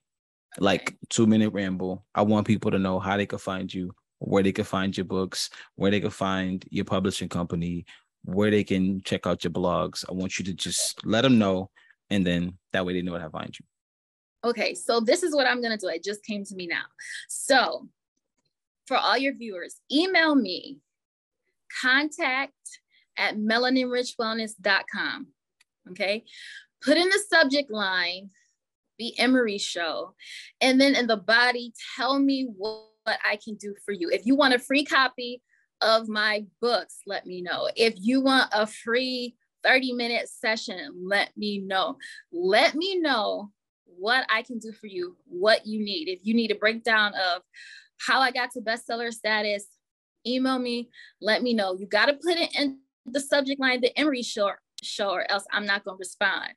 [0.58, 2.04] Like two minute ramble.
[2.14, 5.04] I want people to know how they can find you, where they can find your
[5.04, 7.84] books, where they can find your publishing company,
[8.24, 10.04] where they can check out your blogs.
[10.08, 11.70] I want you to just let them know,
[12.10, 13.64] and then that way they know how to find you.
[14.44, 15.88] Okay, so this is what I'm gonna do.
[15.88, 16.84] It just came to me now.
[17.28, 17.88] So
[18.86, 20.78] for all your viewers, email me
[21.82, 22.52] contact
[23.18, 25.26] at melaninrichwellness.com.
[25.90, 26.24] Okay.
[26.82, 28.30] put in the subject line
[28.98, 30.14] the Emery show.
[30.60, 34.10] And then in the body, tell me what, what I can do for you.
[34.10, 35.40] If you want a free copy
[35.80, 37.68] of my books, let me know.
[37.76, 41.98] If you want a free 30 minute session, let me know.
[42.32, 43.52] Let me know
[43.84, 46.08] what I can do for you, what you need.
[46.08, 47.42] If you need a breakdown of
[47.98, 49.66] how I got to bestseller status,
[50.26, 50.90] email me,
[51.20, 51.76] let me know.
[51.78, 55.44] You got to put it in the subject line, the Emery show, show, or else
[55.52, 56.52] I'm not going to respond.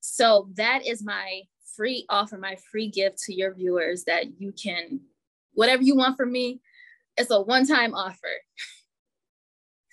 [0.00, 1.42] So that is my
[1.76, 5.00] free offer, my free gift to your viewers that you can,
[5.54, 6.60] whatever you want from me,
[7.16, 8.18] it's a one time offer.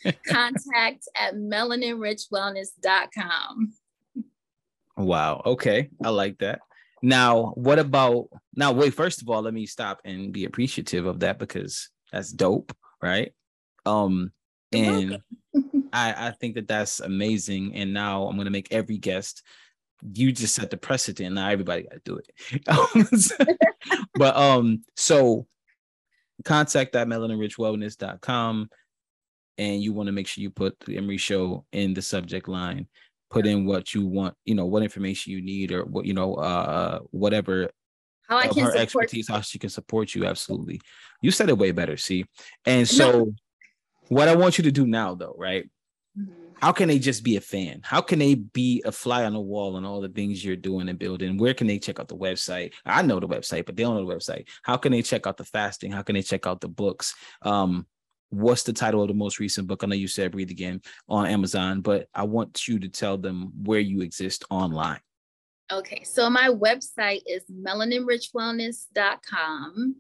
[0.28, 3.74] Contact at melaninrichwellness.com.
[4.98, 5.42] Wow.
[5.46, 5.90] Okay.
[6.04, 6.60] I like that.
[7.02, 8.72] Now, what about now?
[8.72, 12.76] Wait, first of all, let me stop and be appreciative of that because that's dope,
[13.02, 13.34] right?
[13.86, 14.32] Um,
[14.72, 15.22] and
[15.94, 17.76] I I think that that's amazing.
[17.76, 19.44] And now I'm gonna make every guest.
[20.14, 21.36] You just set the precedent.
[21.36, 23.52] Now everybody got to do it.
[24.16, 25.46] but um, so
[26.44, 28.70] contact that melaninrichwellness.com
[29.60, 32.88] and you want to make sure you put the Emery show in the subject line
[33.32, 36.36] put in what you want, you know, what information you need or what, you know,
[36.36, 37.72] uh, whatever
[38.28, 39.36] how I can her expertise, you.
[39.36, 40.26] how she can support you.
[40.26, 40.80] Absolutely.
[41.22, 41.98] You said it way better.
[41.98, 42.26] See,
[42.66, 43.34] and so
[44.10, 45.70] what I want you to do now though, right?
[46.18, 46.32] Mm-hmm.
[46.62, 47.82] How can they just be a fan?
[47.84, 50.90] How can they be a fly on the wall on all the things you're doing
[50.90, 51.38] and building?
[51.38, 52.74] Where can they check out the website?
[52.86, 54.48] I know the website, but they don't know the website.
[54.62, 55.92] How can they check out the fasting?
[55.92, 57.16] How can they check out the books?
[57.42, 57.88] Um,
[58.32, 59.84] what's the title of the most recent book?
[59.84, 63.52] I know you said Breathe Again on Amazon, but I want you to tell them
[63.64, 65.00] where you exist online.
[65.72, 69.96] Okay, so my website is melaninrichwellness.com.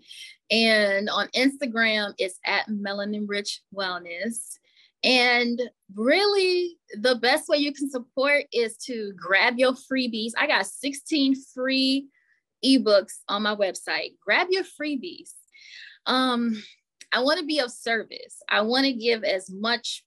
[0.49, 4.57] And on Instagram, it's at melaninrichwellness.
[5.03, 5.59] And
[5.95, 10.33] really, the best way you can support is to grab your freebies.
[10.37, 12.07] I got 16 free
[12.63, 14.13] ebooks on my website.
[14.23, 15.31] Grab your freebies.
[16.05, 16.61] Um,
[17.11, 18.41] I want to be of service.
[18.49, 20.03] I want to give as much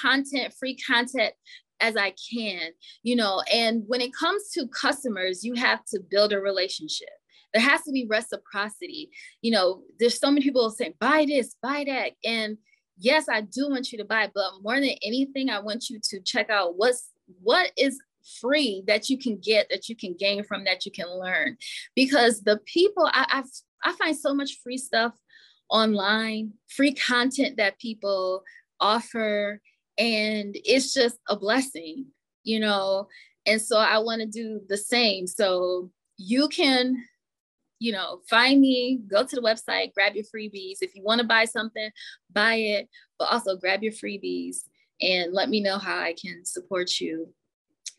[0.00, 1.34] content, free content
[1.80, 2.70] as I can,
[3.02, 3.42] you know.
[3.52, 7.08] And when it comes to customers, you have to build a relationship.
[7.52, 9.10] There has to be reciprocity.
[9.42, 12.12] You know, there's so many people saying, buy this, buy that.
[12.24, 12.56] And
[12.98, 16.20] yes, I do want you to buy, but more than anything, I want you to
[16.20, 17.10] check out what's
[17.42, 17.98] what is
[18.40, 21.56] free that you can get, that you can gain from, that you can learn.
[21.94, 23.50] Because the people I, I've
[23.84, 25.12] I find so much free stuff
[25.72, 28.44] online, free content that people
[28.78, 29.60] offer.
[29.98, 32.06] And it's just a blessing,
[32.44, 33.08] you know.
[33.46, 35.26] And so I want to do the same.
[35.26, 36.96] So you can,
[37.80, 40.78] you know, find me, go to the website, grab your freebies.
[40.80, 41.90] If you want to buy something,
[42.32, 44.58] buy it, but also grab your freebies
[45.00, 47.28] and let me know how I can support you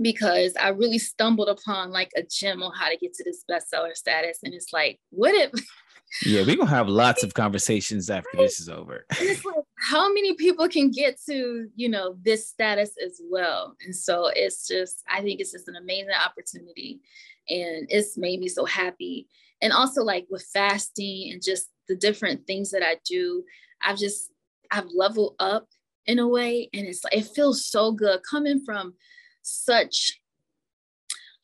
[0.01, 3.95] because I really stumbled upon like a gem on how to get to this bestseller
[3.95, 4.39] status.
[4.43, 5.51] And it's like, what if
[6.21, 8.43] yeah, we're gonna have lots of conversations after right.
[8.43, 9.05] this is over.
[9.19, 13.75] And it's like how many people can get to, you know, this status as well.
[13.83, 17.01] And so it's just, I think it's just an amazing opportunity.
[17.49, 19.27] And it's made me so happy.
[19.61, 23.43] And also like with fasting and just the different things that I do,
[23.81, 24.31] I've just
[24.71, 25.67] I've leveled up
[26.05, 26.69] in a way.
[26.73, 28.93] And it's like it feels so good coming from
[29.41, 30.19] such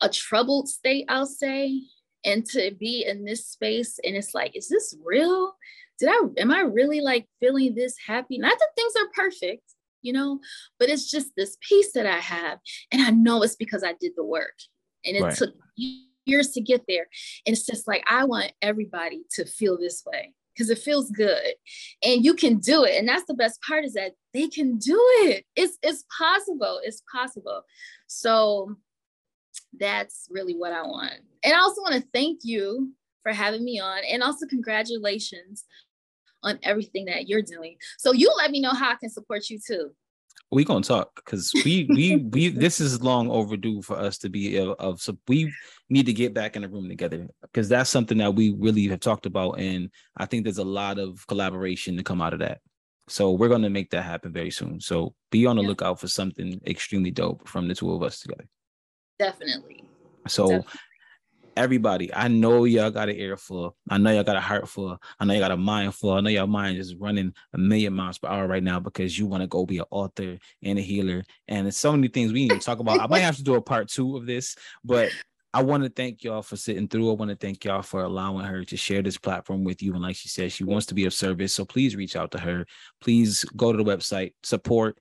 [0.00, 1.82] a troubled state, I'll say,
[2.24, 5.54] and to be in this space and it's like is this real?
[5.98, 8.38] Did i am i really like feeling this happy?
[8.38, 9.62] Not that things are perfect
[10.02, 10.40] you know
[10.78, 12.58] but it's just this peace that i have
[12.90, 14.54] and i know it's because i did the work
[15.04, 15.36] and it right.
[15.36, 15.52] took
[16.24, 17.06] years to get there
[17.46, 21.54] and it's just like i want everybody to feel this way because it feels good
[22.02, 24.98] and you can do it and that's the best part is that they can do
[25.22, 25.44] it.
[25.56, 27.62] It's it's possible it's possible.
[28.06, 28.76] So
[29.78, 31.20] that's really what I want.
[31.44, 32.92] And I also want to thank you
[33.22, 35.64] for having me on and also congratulations
[36.42, 37.76] on everything that you're doing.
[37.98, 39.90] So you let me know how I can support you too.
[40.52, 44.56] We gonna talk because we we we this is long overdue for us to be
[44.56, 45.52] of, of so we
[45.88, 48.98] need to get back in the room together because that's something that we really have
[48.98, 52.60] talked about and I think there's a lot of collaboration to come out of that.
[53.06, 54.80] So we're gonna make that happen very soon.
[54.80, 55.68] So be on the yeah.
[55.68, 58.48] lookout for something extremely dope from the two of us together.
[59.20, 59.84] Definitely.
[60.28, 60.80] So Definitely.
[61.54, 63.76] everybody, I know y'all got an ear full.
[63.90, 64.96] I know y'all got a heart full.
[65.18, 66.12] I know y'all got a mind full.
[66.12, 69.26] I know your mind is running a million miles per hour right now because you
[69.26, 71.22] want to go be an author and a healer.
[71.48, 72.98] And it's so many things we need to talk about.
[72.98, 75.12] I might have to do a part two of this, but
[75.52, 77.10] I want to thank y'all for sitting through.
[77.10, 79.92] I want to thank y'all for allowing her to share this platform with you.
[79.92, 81.52] And like she said, she wants to be of service.
[81.52, 82.64] So please reach out to her.
[83.02, 84.98] Please go to the website, support,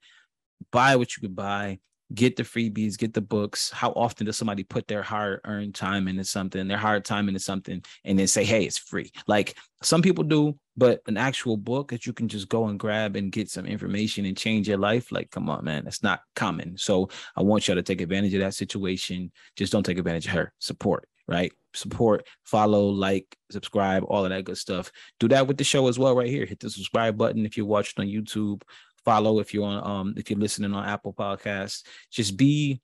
[0.73, 1.79] buy what you can buy
[2.13, 3.69] get the freebies, get the books.
[3.69, 7.39] How often does somebody put their hard earned time into something, their hard time into
[7.39, 9.11] something, and then say, hey, it's free?
[9.27, 13.15] Like some people do, but an actual book that you can just go and grab
[13.15, 16.77] and get some information and change your life, like, come on, man, that's not common.
[16.77, 19.31] So I want y'all to take advantage of that situation.
[19.55, 20.53] Just don't take advantage of her.
[20.59, 21.51] Support, right?
[21.75, 24.91] Support, follow, like, subscribe, all of that good stuff.
[25.19, 26.45] Do that with the show as well, right here.
[26.45, 28.63] Hit the subscribe button if you're watching on YouTube
[29.05, 31.83] follow if you're on um if you're listening on Apple Podcasts.
[32.11, 32.81] Just be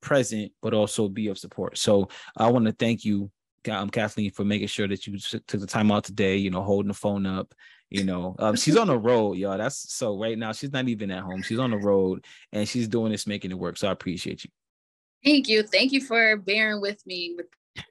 [0.00, 1.78] present, but also be of support.
[1.78, 3.30] So I want to thank you,
[3.70, 6.36] um, Kathleen, for making sure that you took the time out today.
[6.36, 7.54] You know, holding the phone up.
[7.88, 9.56] You know, um, she's on the road, y'all.
[9.56, 11.42] That's so right now she's not even at home.
[11.42, 13.76] She's on the road and she's doing this, making it work.
[13.76, 14.50] So I appreciate you.
[15.24, 15.62] Thank you.
[15.62, 17.46] Thank you for bearing with me with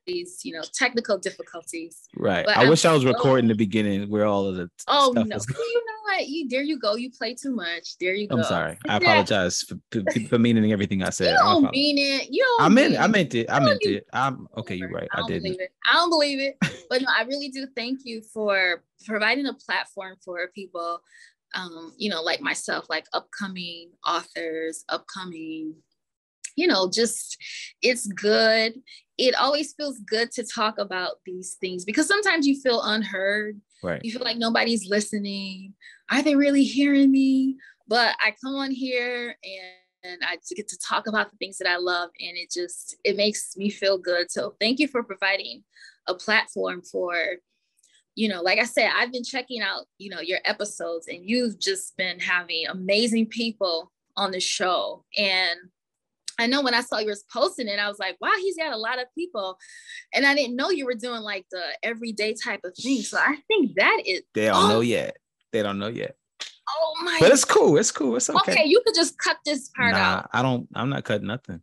[0.05, 2.07] these, you know, technical difficulties.
[2.15, 2.45] Right.
[2.45, 4.69] But I wish I was recording the beginning where all of the.
[4.87, 5.23] Oh no!
[5.23, 5.47] Was...
[5.47, 6.27] you know what?
[6.27, 6.95] You there you go.
[6.95, 7.97] You play too much.
[7.99, 8.37] There you go.
[8.37, 8.77] I'm sorry.
[8.87, 11.31] I apologize for, for meaning everything I said.
[11.31, 12.29] You don't mean it.
[12.31, 12.65] You don't.
[12.65, 12.93] I meant.
[12.93, 12.99] It.
[12.99, 13.49] I meant it.
[13.49, 14.07] I meant it.
[14.13, 14.75] I'm okay.
[14.75, 15.07] You're right.
[15.13, 15.43] I, I did.
[15.43, 15.71] Believe it.
[15.85, 16.57] I don't believe it.
[16.89, 17.67] But no, I really do.
[17.75, 21.01] Thank you for providing a platform for people.
[21.53, 25.75] Um, you know, like myself, like upcoming authors, upcoming
[26.55, 27.37] you know, just
[27.81, 28.73] it's good.
[29.17, 33.59] It always feels good to talk about these things because sometimes you feel unheard.
[33.83, 34.01] Right.
[34.03, 35.73] You feel like nobody's listening.
[36.11, 37.57] Are they really hearing me?
[37.87, 41.69] But I come on here and, and I get to talk about the things that
[41.69, 44.31] I love and it just it makes me feel good.
[44.31, 45.63] So thank you for providing
[46.07, 47.15] a platform for
[48.15, 51.59] you know, like I said, I've been checking out, you know, your episodes and you've
[51.59, 55.03] just been having amazing people on the show.
[55.17, 55.59] And
[56.39, 58.73] I know when I saw you was posting it, I was like, wow, he's got
[58.73, 59.57] a lot of people.
[60.13, 63.01] And I didn't know you were doing like the everyday type of thing.
[63.01, 65.17] So I think that is they don't oh, know yet.
[65.51, 66.15] They don't know yet.
[66.67, 67.77] Oh my But it's cool.
[67.77, 68.15] It's cool.
[68.15, 68.51] It's okay.
[68.51, 70.29] Okay, you could just cut this part nah, out.
[70.33, 71.61] I don't I'm not cutting nothing.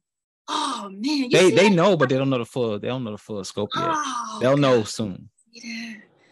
[0.49, 1.29] Oh man.
[1.31, 1.75] They they that?
[1.75, 3.85] know, but they don't know the full, they don't know the full scope yet.
[3.89, 4.61] Oh, They'll God.
[4.61, 5.29] know soon.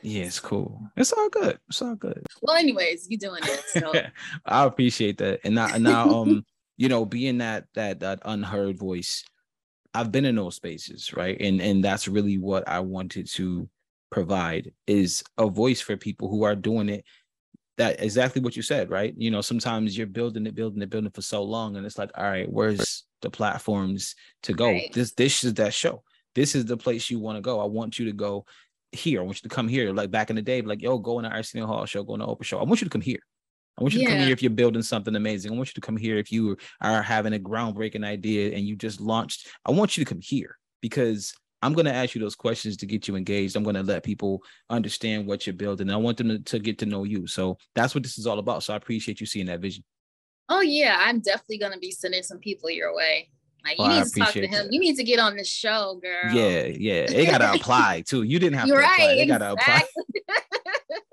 [0.03, 0.80] Yeah, it's cool.
[0.97, 1.59] It's all good.
[1.68, 2.24] It's all good.
[2.41, 3.62] Well, anyways, you doing it.
[3.68, 3.93] So
[4.47, 5.41] I appreciate that.
[5.45, 6.45] And now now um
[6.81, 9.22] you know, being that that that unheard voice,
[9.93, 11.39] I've been in those spaces, right?
[11.39, 13.68] And and that's really what I wanted to
[14.11, 17.05] provide is a voice for people who are doing it
[17.76, 19.12] that exactly what you said, right?
[19.14, 21.99] You know, sometimes you're building it, building it, building it for so long, and it's
[21.99, 24.14] like, all right, where's the platforms
[24.45, 24.70] to go?
[24.70, 24.91] Right.
[24.91, 26.03] This this is that show.
[26.35, 27.61] This is the place you want to go.
[27.61, 28.47] I want you to go
[28.93, 29.20] here.
[29.20, 29.93] I want you to come here.
[29.93, 32.20] Like back in the day, like, yo, go in the Arsenio Hall show, go in
[32.20, 32.59] the Oprah show.
[32.59, 33.20] I want you to come here.
[33.81, 34.09] I want you yeah.
[34.09, 35.51] to come here if you're building something amazing.
[35.51, 38.76] I want you to come here if you are having a groundbreaking idea and you
[38.76, 39.49] just launched.
[39.64, 42.87] I want you to come here because I'm going to ask you those questions to
[42.87, 43.57] get you engaged.
[43.57, 45.91] I'm going to let people understand what you're building.
[45.91, 47.26] I want them to, to get to know you.
[47.26, 48.62] So that's what this is all about.
[48.62, 49.83] So I appreciate you seeing that vision.
[50.51, 53.31] Oh yeah, I'm definitely going to be sending some people your way.
[53.64, 54.51] Like you oh, need to talk to him.
[54.51, 54.72] That.
[54.72, 56.33] You need to get on the show, girl.
[56.33, 57.07] Yeah, yeah.
[57.07, 58.22] They gotta apply too.
[58.22, 59.07] You didn't have You're to apply.
[59.07, 59.83] Right, they gotta apply.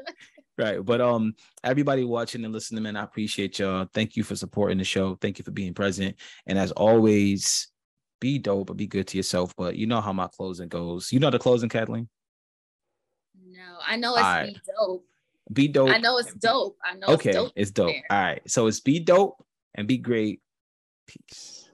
[0.58, 0.84] right.
[0.84, 3.88] But um, everybody watching and listening, man, I appreciate y'all.
[3.94, 5.16] Thank you for supporting the show.
[5.16, 6.16] Thank you for being present.
[6.46, 7.68] And as always,
[8.20, 9.56] be dope, but be good to yourself.
[9.56, 11.12] But you know how my closing goes.
[11.12, 12.10] You know the closing, Kathleen?
[13.46, 14.54] No, I know it's right.
[14.54, 15.06] be dope.
[15.54, 15.90] Be dope.
[15.90, 16.78] I know it's dope.
[16.84, 17.52] I know okay, it's dope.
[17.56, 17.96] It's dope.
[18.10, 18.42] All right.
[18.50, 19.44] So it's be dope
[19.76, 20.42] and be great.
[21.08, 21.22] Peace.
[21.30, 21.67] Peace.